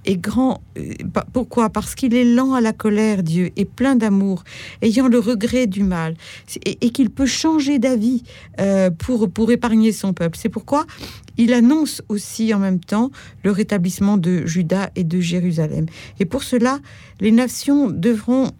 Et 0.04 0.16
grand, 0.16 0.60
euh, 0.78 0.94
pourquoi? 1.32 1.70
Parce 1.70 1.94
qu'il 1.94 2.14
est 2.14 2.24
lent 2.24 2.54
à 2.54 2.60
la 2.60 2.72
colère, 2.72 3.22
Dieu, 3.22 3.50
et 3.56 3.64
plein 3.64 3.94
d'amour, 3.94 4.42
ayant 4.82 5.08
le 5.08 5.18
regret 5.18 5.66
du 5.66 5.84
mal, 5.84 6.14
et, 6.64 6.90
qu'il 6.90 7.10
peut 7.10 7.26
changer 7.26 7.78
d'avis 7.78 8.22
euh, 8.60 8.90
pour, 8.90 9.30
pour 9.30 9.50
épargner 9.52 9.92
son 9.92 10.12
peuple. 10.12 10.36
C'est 10.40 10.48
pourquoi 10.48 10.86
il 11.38 11.52
annonce 11.52 12.02
aussi 12.08 12.52
en 12.52 12.58
même 12.58 12.80
temps 12.80 13.10
le 13.44 13.50
rétablissement 13.50 14.16
de 14.16 14.44
Juda 14.46 14.90
et 14.96 15.04
de 15.04 15.20
Jérusalem. 15.20 15.86
Et 16.18 16.24
pour 16.24 16.42
cela, 16.42 16.80
les 17.20 17.32
nations 17.32 17.90
devront 17.90 18.50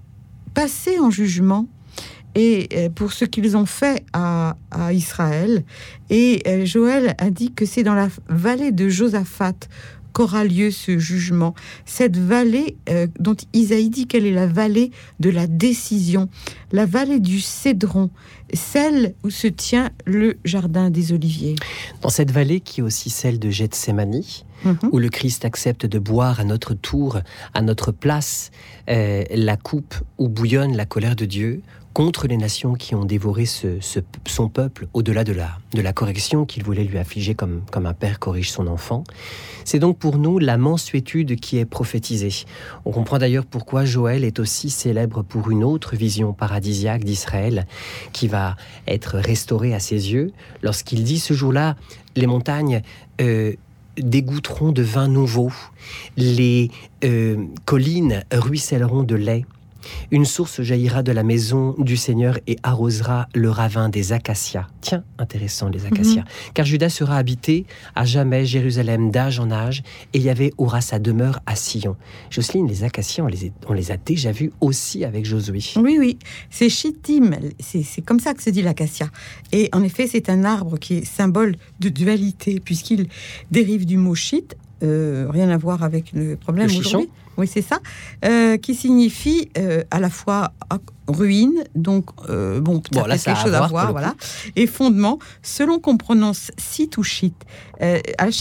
passer 0.54 0.98
en 0.98 1.10
jugement 1.10 1.66
et 2.34 2.68
euh, 2.74 2.88
pour 2.88 3.12
ce 3.12 3.24
qu'ils 3.24 3.56
ont 3.56 3.66
fait 3.66 4.04
à, 4.12 4.56
Israël. 4.92 5.64
Et 6.10 6.42
euh, 6.46 6.64
Joël 6.64 7.14
indique 7.18 7.54
que 7.54 7.66
c'est 7.66 7.82
dans 7.82 7.94
la 7.94 8.08
vallée 8.28 8.72
de 8.72 8.88
Josaphat 8.88 9.54
qu'aura 10.12 10.44
lieu 10.44 10.70
ce 10.70 10.98
jugement. 10.98 11.54
Cette 11.86 12.18
vallée 12.18 12.76
euh, 12.90 13.06
dont 13.18 13.36
Isaïe 13.54 13.88
dit 13.88 14.06
qu'elle 14.06 14.26
est 14.26 14.32
la 14.32 14.46
vallée 14.46 14.90
de 15.20 15.30
la 15.30 15.46
décision, 15.46 16.28
la 16.70 16.84
vallée 16.84 17.20
du 17.20 17.40
Cédron, 17.40 18.10
celle 18.52 19.14
où 19.24 19.30
se 19.30 19.46
tient 19.46 19.90
le 20.04 20.36
jardin 20.44 20.90
des 20.90 21.12
Oliviers. 21.12 21.54
Dans 22.02 22.10
cette 22.10 22.30
vallée 22.30 22.60
qui 22.60 22.80
est 22.80 22.82
aussi 22.82 23.08
celle 23.08 23.38
de 23.38 23.48
Gethsemane, 23.48 24.20
mhm. 24.64 24.78
où 24.90 24.98
le 24.98 25.08
Christ 25.08 25.46
accepte 25.46 25.86
de 25.86 25.98
boire 25.98 26.40
à 26.40 26.44
notre 26.44 26.74
tour, 26.74 27.20
à 27.54 27.62
notre 27.62 27.92
place, 27.92 28.50
la 28.88 29.56
coupe 29.56 29.94
où 30.18 30.28
bouillonne 30.28 30.76
la 30.76 30.84
colère 30.84 31.16
de 31.16 31.24
Dieu, 31.24 31.62
contre 31.92 32.26
les 32.26 32.36
nations 32.36 32.74
qui 32.74 32.94
ont 32.94 33.04
dévoré 33.04 33.44
son 33.46 34.48
peuple 34.48 34.88
au-delà 34.92 35.24
de 35.24 35.32
la, 35.32 35.92
correction 35.92 36.46
qu'il 36.46 36.64
voulait 36.64 36.84
lui 36.84 36.98
affliger 36.98 37.34
comme, 37.34 37.62
un 37.74 37.94
père 37.94 38.18
corrige 38.18 38.50
son 38.50 38.66
enfant. 38.66 39.04
C'est 39.64 39.78
donc 39.78 39.98
pour 39.98 40.18
nous 40.18 40.38
la 40.38 40.56
mansuétude 40.56 41.38
qui 41.38 41.58
est 41.58 41.64
prophétisée. 41.64 42.44
On 42.84 42.90
comprend 42.90 43.18
d'ailleurs 43.18 43.46
pourquoi 43.46 43.84
Joël 43.84 44.24
est 44.24 44.38
aussi 44.38 44.70
célèbre 44.70 45.22
pour 45.22 45.50
une 45.50 45.64
autre 45.64 45.96
vision 45.96 46.32
paradisiaque 46.32 47.04
d'Israël 47.04 47.66
qui 48.12 48.28
va 48.28 48.56
être 48.86 49.18
restaurée 49.18 49.74
à 49.74 49.80
ses 49.80 50.12
yeux 50.12 50.32
lorsqu'il 50.62 51.04
dit 51.04 51.18
ce 51.18 51.34
jour-là, 51.34 51.76
les 52.16 52.26
montagnes... 52.26 52.82
Euh, 53.20 53.54
dégoûteront 53.98 54.72
de 54.72 54.82
vin 54.82 55.08
nouveau, 55.08 55.52
les 56.16 56.70
euh, 57.04 57.44
collines 57.64 58.24
ruisselleront 58.32 59.02
de 59.02 59.14
lait, 59.14 59.44
une 60.10 60.24
source 60.24 60.62
jaillira 60.62 61.02
de 61.02 61.12
la 61.12 61.22
maison 61.22 61.74
du 61.78 61.96
Seigneur 61.96 62.38
et 62.46 62.56
arrosera 62.62 63.28
le 63.34 63.50
ravin 63.50 63.88
des 63.88 64.12
acacias. 64.12 64.66
Tiens, 64.80 65.04
intéressant 65.18 65.68
les 65.68 65.86
acacias. 65.86 66.22
Mhm. 66.22 66.52
Car 66.54 66.66
Judas 66.66 66.90
sera 66.90 67.16
habité 67.16 67.66
à 67.94 68.04
jamais 68.04 68.44
Jérusalem 68.44 69.10
d'âge 69.10 69.40
en 69.40 69.50
âge 69.50 69.82
et 70.12 70.18
Yahvé 70.18 70.52
aura 70.58 70.80
sa 70.80 70.98
demeure 70.98 71.40
à 71.46 71.56
Sion. 71.56 71.96
Jocelyne, 72.30 72.66
les 72.66 72.84
acacias, 72.84 73.24
on 73.24 73.72
les, 73.72 73.90
a 73.90 73.96
déjà 73.96 74.32
vus 74.32 74.52
aussi 74.60 75.04
avec 75.04 75.24
Josué. 75.24 75.60
Oui, 75.76 75.96
oui, 75.98 76.18
c'est 76.50 76.68
Chittim, 76.68 77.32
c'est 77.60 78.02
comme 78.04 78.20
ça 78.20 78.34
que 78.34 78.42
se 78.42 78.50
dit 78.50 78.62
l'acacia. 78.62 79.08
Et 79.52 79.68
en 79.72 79.82
effet, 79.82 80.06
c'est 80.06 80.28
un 80.30 80.44
arbre 80.44 80.78
qui 80.78 80.98
est 80.98 81.04
symbole 81.04 81.56
de 81.80 81.88
dualité 81.88 82.60
puisqu'il 82.60 83.08
dérive 83.50 83.86
du 83.86 83.96
mot 83.96 84.14
chit, 84.14 84.54
euh, 84.82 85.26
rien 85.30 85.48
à 85.50 85.56
voir 85.56 85.82
avec 85.82 86.12
le 86.12 86.36
problème 86.36 86.70
aujourd'hui 86.70 87.08
oui, 87.36 87.46
c'est 87.46 87.62
ça, 87.62 87.80
euh, 88.24 88.56
qui 88.58 88.74
signifie 88.74 89.50
euh, 89.58 89.82
à 89.90 90.00
la 90.00 90.10
fois 90.10 90.52
ruine, 91.08 91.64
donc 91.74 92.10
euh, 92.28 92.60
bon, 92.60 92.80
peut-être 92.80 93.06
quelque 93.08 93.38
chose 93.38 93.54
à 93.54 93.66
voir, 93.66 93.92
voilà, 93.92 94.14
et 94.56 94.66
fondement, 94.66 95.18
selon 95.42 95.78
qu'on 95.78 95.96
prononce 95.96 96.50
site 96.58 96.96
ou 96.98 97.02
shit. 97.02 97.34
al 98.18 98.32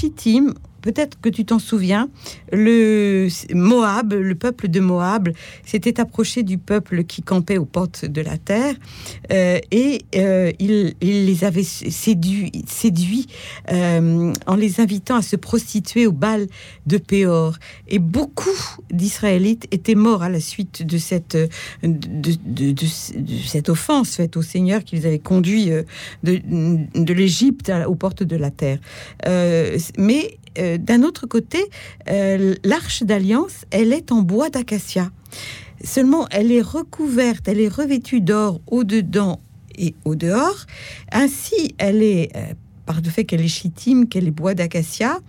peut-être 0.82 1.20
que 1.22 1.30
tu 1.30 1.46
t'en 1.46 1.60
souviens, 1.60 2.10
le 2.52 3.28
Moab, 3.54 4.13
le 4.13 4.36
peuple 4.36 4.67
de 4.67 4.80
Moab, 4.80 5.30
s'était 5.65 6.00
approché 6.00 6.44
du 6.44 6.58
peuple 6.58 7.04
qui 7.04 7.22
campait 7.22 7.58
aux 7.58 7.65
portes 7.65 8.06
de 8.06 8.22
la 8.22 8.38
terre 8.38 8.76
euh, 9.32 9.60
et 9.72 10.02
euh, 10.15 10.52
il, 10.60 10.96
les 11.02 11.44
avait 11.44 11.63
séduits, 11.63 12.52
euh, 13.72 14.34
en 14.46 14.56
les 14.56 14.80
invitant 14.80 15.15
à 15.15 15.22
se 15.22 15.36
prostituer 15.36 16.08
au 16.08 16.12
bal 16.12 16.48
de 16.88 16.98
Péor. 16.98 17.58
Et 17.88 18.00
beaucoup 18.00 18.50
d'Israélites 18.91 19.67
étaient 19.72 19.96
morts 19.96 20.24
à 20.24 20.30
la 20.30 20.39
suite 20.39 20.86
de 20.86 20.98
cette, 20.98 21.38
de, 21.84 22.86
cette 23.46 23.70
offense 23.70 24.15
faite 24.15 24.38
au 24.38 24.41
Seigneur 24.41 24.84
qui 24.84 24.96
les 24.96 25.06
avait 25.06 25.20
conduits 25.20 25.70
de, 26.24 26.41
de 26.96 27.13
l'Égypte 27.13 27.72
aux 27.88 27.96
portes 27.96 28.24
de 28.24 28.36
la 28.36 28.52
terre. 28.52 28.80
mais 29.98 30.38
euh, 30.58 30.78
d'un 30.78 31.04
autre 31.04 31.28
côté, 31.28 31.60
euh, 32.10 32.56
l'arche 32.64 33.04
d'alliance, 33.04 33.66
elle 33.72 33.94
est 33.94 34.12
en 34.12 34.22
bois 34.22 34.50
d'acacia. 34.50 35.12
Seulement, 35.84 36.28
elle 36.30 36.52
est 36.52 36.62
recouverte, 36.62 37.48
elle 37.48 37.60
est 37.60 37.68
revêtue 37.68 38.22
d'or 38.22 38.62
au-dedans 38.68 39.42
et 39.78 39.96
au-dehors. 40.06 40.66
Ainsi, 41.12 41.74
elle 41.78 42.04
est, 42.04 42.36
euh, 42.36 42.54
par 42.86 43.02
le 43.02 43.10
fait 43.10 43.24
qu'elle 43.24 43.42
est 43.42 43.48
chitime, 43.48 44.08
qu'elle 44.08 44.28
est 44.28 44.32
bois 44.32 44.54
d'acacia, 44.54 45.20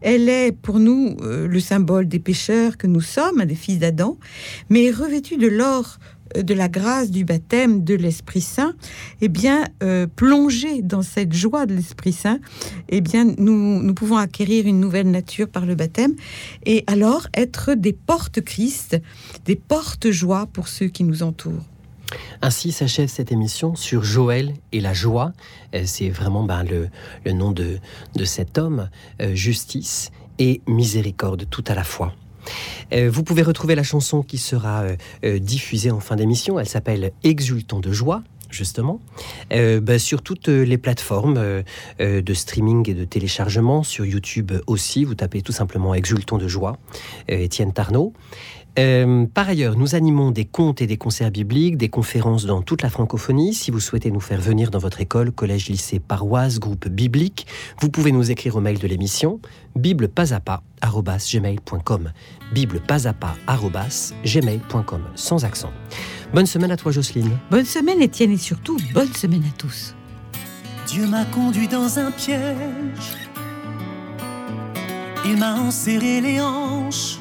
elle 0.00 0.28
est 0.28 0.52
pour 0.52 0.78
nous 0.78 1.16
le 1.20 1.58
symbole 1.58 2.06
des 2.06 2.20
pécheurs 2.20 2.76
que 2.76 2.86
nous 2.86 3.00
sommes, 3.00 3.44
des 3.44 3.56
fils 3.56 3.80
d'Adam, 3.80 4.16
mais 4.70 4.92
revêtue 4.92 5.36
de 5.38 5.48
l'or 5.48 5.98
de 6.34 6.54
la 6.54 6.68
grâce 6.68 7.10
du 7.10 7.24
baptême 7.24 7.84
de 7.84 7.94
l'Esprit 7.94 8.40
Saint, 8.40 8.74
eh 9.20 9.28
bien, 9.28 9.64
euh, 9.82 10.06
dans 10.82 11.02
cette 11.02 11.32
joie 11.32 11.66
de 11.66 11.74
l'Esprit 11.74 12.12
Saint, 12.12 12.38
eh 12.88 13.00
bien, 13.00 13.24
nous, 13.38 13.82
nous 13.82 13.94
pouvons 13.94 14.16
acquérir 14.16 14.66
une 14.66 14.80
nouvelle 14.80 15.10
nature 15.10 15.48
par 15.48 15.66
le 15.66 15.74
baptême 15.74 16.14
et 16.66 16.84
alors 16.86 17.26
être 17.34 17.74
des 17.74 17.92
portes-Christ, 17.92 19.00
des 19.44 19.56
portes-joie 19.56 20.46
pour 20.52 20.68
ceux 20.68 20.88
qui 20.88 21.04
nous 21.04 21.22
entourent. 21.22 21.64
Ainsi 22.40 22.72
s'achève 22.72 23.08
cette 23.08 23.32
émission 23.32 23.74
sur 23.74 24.02
Joël 24.02 24.54
et 24.72 24.80
la 24.80 24.94
joie. 24.94 25.32
Euh, 25.74 25.82
c'est 25.84 26.10
vraiment 26.10 26.44
ben, 26.44 26.62
le, 26.62 26.88
le, 27.24 27.32
nom 27.32 27.52
de, 27.52 27.78
de 28.16 28.24
cet 28.24 28.58
homme, 28.58 28.88
euh, 29.20 29.34
justice 29.34 30.10
et 30.38 30.60
miséricorde 30.66 31.46
tout 31.50 31.64
à 31.66 31.74
la 31.74 31.84
fois. 31.84 32.14
Euh, 32.92 33.10
vous 33.10 33.22
pouvez 33.22 33.42
retrouver 33.42 33.74
la 33.74 33.82
chanson 33.82 34.22
qui 34.22 34.38
sera 34.38 34.82
euh, 34.82 34.96
euh, 35.24 35.38
diffusée 35.38 35.90
en 35.90 36.00
fin 36.00 36.16
d'émission. 36.16 36.58
Elle 36.58 36.68
s'appelle 36.68 37.12
Exultons 37.22 37.80
de 37.80 37.92
joie 37.92 38.22
justement, 38.50 38.98
bah, 39.50 39.98
sur 39.98 40.22
toutes 40.22 40.48
les 40.48 40.78
plateformes 40.78 41.62
de 41.98 42.34
streaming 42.34 42.88
et 42.88 42.94
de 42.94 43.04
téléchargement, 43.04 43.82
sur 43.82 44.06
YouTube 44.06 44.52
aussi, 44.66 45.04
vous 45.04 45.14
tapez 45.14 45.42
tout 45.42 45.52
simplement 45.52 45.94
Exultons 45.94 46.38
de 46.38 46.48
joie, 46.48 46.78
Étienne. 47.28 47.74
Euh, 48.78 49.26
par 49.26 49.48
ailleurs, 49.48 49.76
nous 49.76 49.96
animons 49.96 50.30
des 50.30 50.44
contes 50.44 50.82
et 50.82 50.86
des 50.86 50.96
concerts 50.96 51.32
bibliques, 51.32 51.76
des 51.76 51.88
conférences 51.88 52.46
dans 52.46 52.62
toute 52.62 52.82
la 52.82 52.90
francophonie. 52.90 53.52
Si 53.52 53.72
vous 53.72 53.80
souhaitez 53.80 54.12
nous 54.12 54.20
faire 54.20 54.40
venir 54.40 54.70
dans 54.70 54.78
votre 54.78 55.00
école, 55.00 55.32
collège, 55.32 55.68
lycée, 55.68 55.98
paroisse, 55.98 56.60
groupe 56.60 56.86
biblique, 56.86 57.48
vous 57.80 57.90
pouvez 57.90 58.12
nous 58.12 58.30
écrire 58.30 58.54
au 58.56 58.60
mail 58.60 58.78
de 58.78 58.86
l'émission 58.86 59.40
biblepasapa.gmail.com 59.74 62.12
biblepasapa.gmail.com 62.52 65.02
sans 65.14 65.44
accent. 65.44 65.72
Bonne 66.32 66.46
semaine 66.46 66.70
à 66.70 66.76
toi 66.76 66.92
Jocelyne. 66.92 67.38
Bonne 67.50 67.64
semaine 67.64 68.00
Étienne 68.02 68.32
et 68.32 68.38
surtout 68.38 68.76
bonne 68.92 69.14
semaine 69.14 69.44
à 69.44 69.52
tous. 69.56 69.94
Dieu 70.86 71.06
m'a 71.06 71.24
conduit 71.26 71.68
dans 71.68 71.98
un 71.98 72.10
piège. 72.10 73.16
Il 75.24 75.36
m'a 75.36 75.54
enserré 75.54 76.20
les 76.20 76.40
hanches 76.40 77.18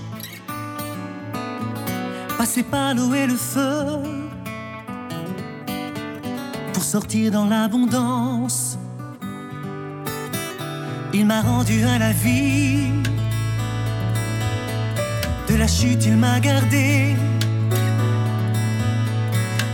passer 2.38 2.64
par 2.64 2.94
l'eau 2.94 3.14
et 3.14 3.26
le 3.26 3.36
feu 3.36 3.84
pour 6.72 6.84
sortir 6.84 7.32
dans 7.32 7.48
l'abondance. 7.48 8.78
Il 11.14 11.26
m'a 11.26 11.42
rendu 11.42 11.84
à 11.84 11.98
la 11.98 12.12
vie. 12.12 12.92
De 15.48 15.56
la 15.56 15.68
chute, 15.68 16.06
il 16.06 16.18
m'a 16.18 16.40
gardé. 16.40 17.16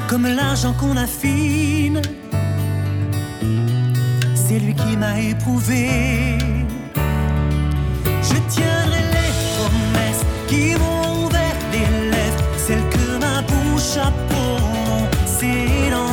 Comme 0.07 0.27
l'argent 0.27 0.73
qu'on 0.73 0.95
affine. 0.97 2.01
C'est 4.35 4.59
lui 4.59 4.73
qui 4.75 4.97
m'a 4.97 5.19
éprouvé. 5.19 6.37
Je 8.29 8.37
tiendrai 8.55 9.01
les 9.17 9.31
promesses 9.55 10.25
qui 10.47 10.75
m'ont 10.75 11.03
chapeau, 13.83 14.57
c'est 15.25 15.91
dans 15.91 16.12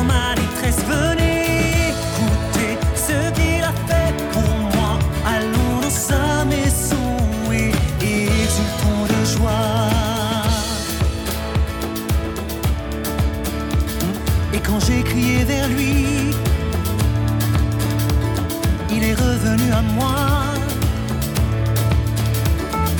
À 19.59 19.81
moi. 19.81 20.15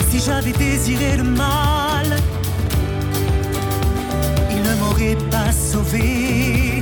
Si 0.10 0.20
j'avais 0.20 0.52
désiré 0.52 1.18
le 1.18 1.24
mal, 1.24 2.08
il 4.52 4.62
ne 4.62 4.76
m'aurait 4.76 5.18
pas 5.30 5.52
sauvé. 5.52 6.82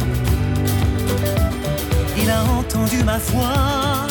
Il 2.21 2.29
a 2.29 2.43
entendu 2.59 3.03
ma 3.03 3.17
voix, 3.17 4.07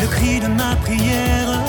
le 0.00 0.06
cri 0.08 0.40
de 0.40 0.48
ma 0.48 0.74
prière. 0.76 1.60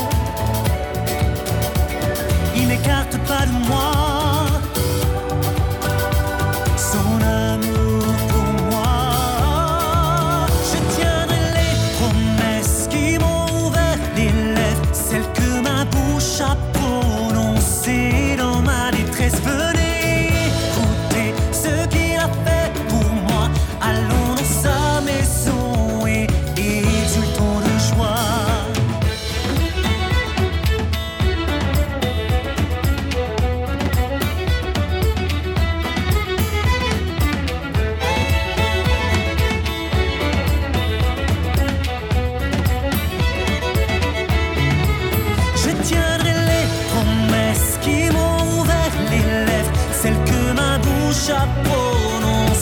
Il 2.56 2.67
n'écarte 2.69 3.17
pas 3.28 3.45
de 3.45 3.52
moi 3.67 4.14
m'ont 51.33 52.53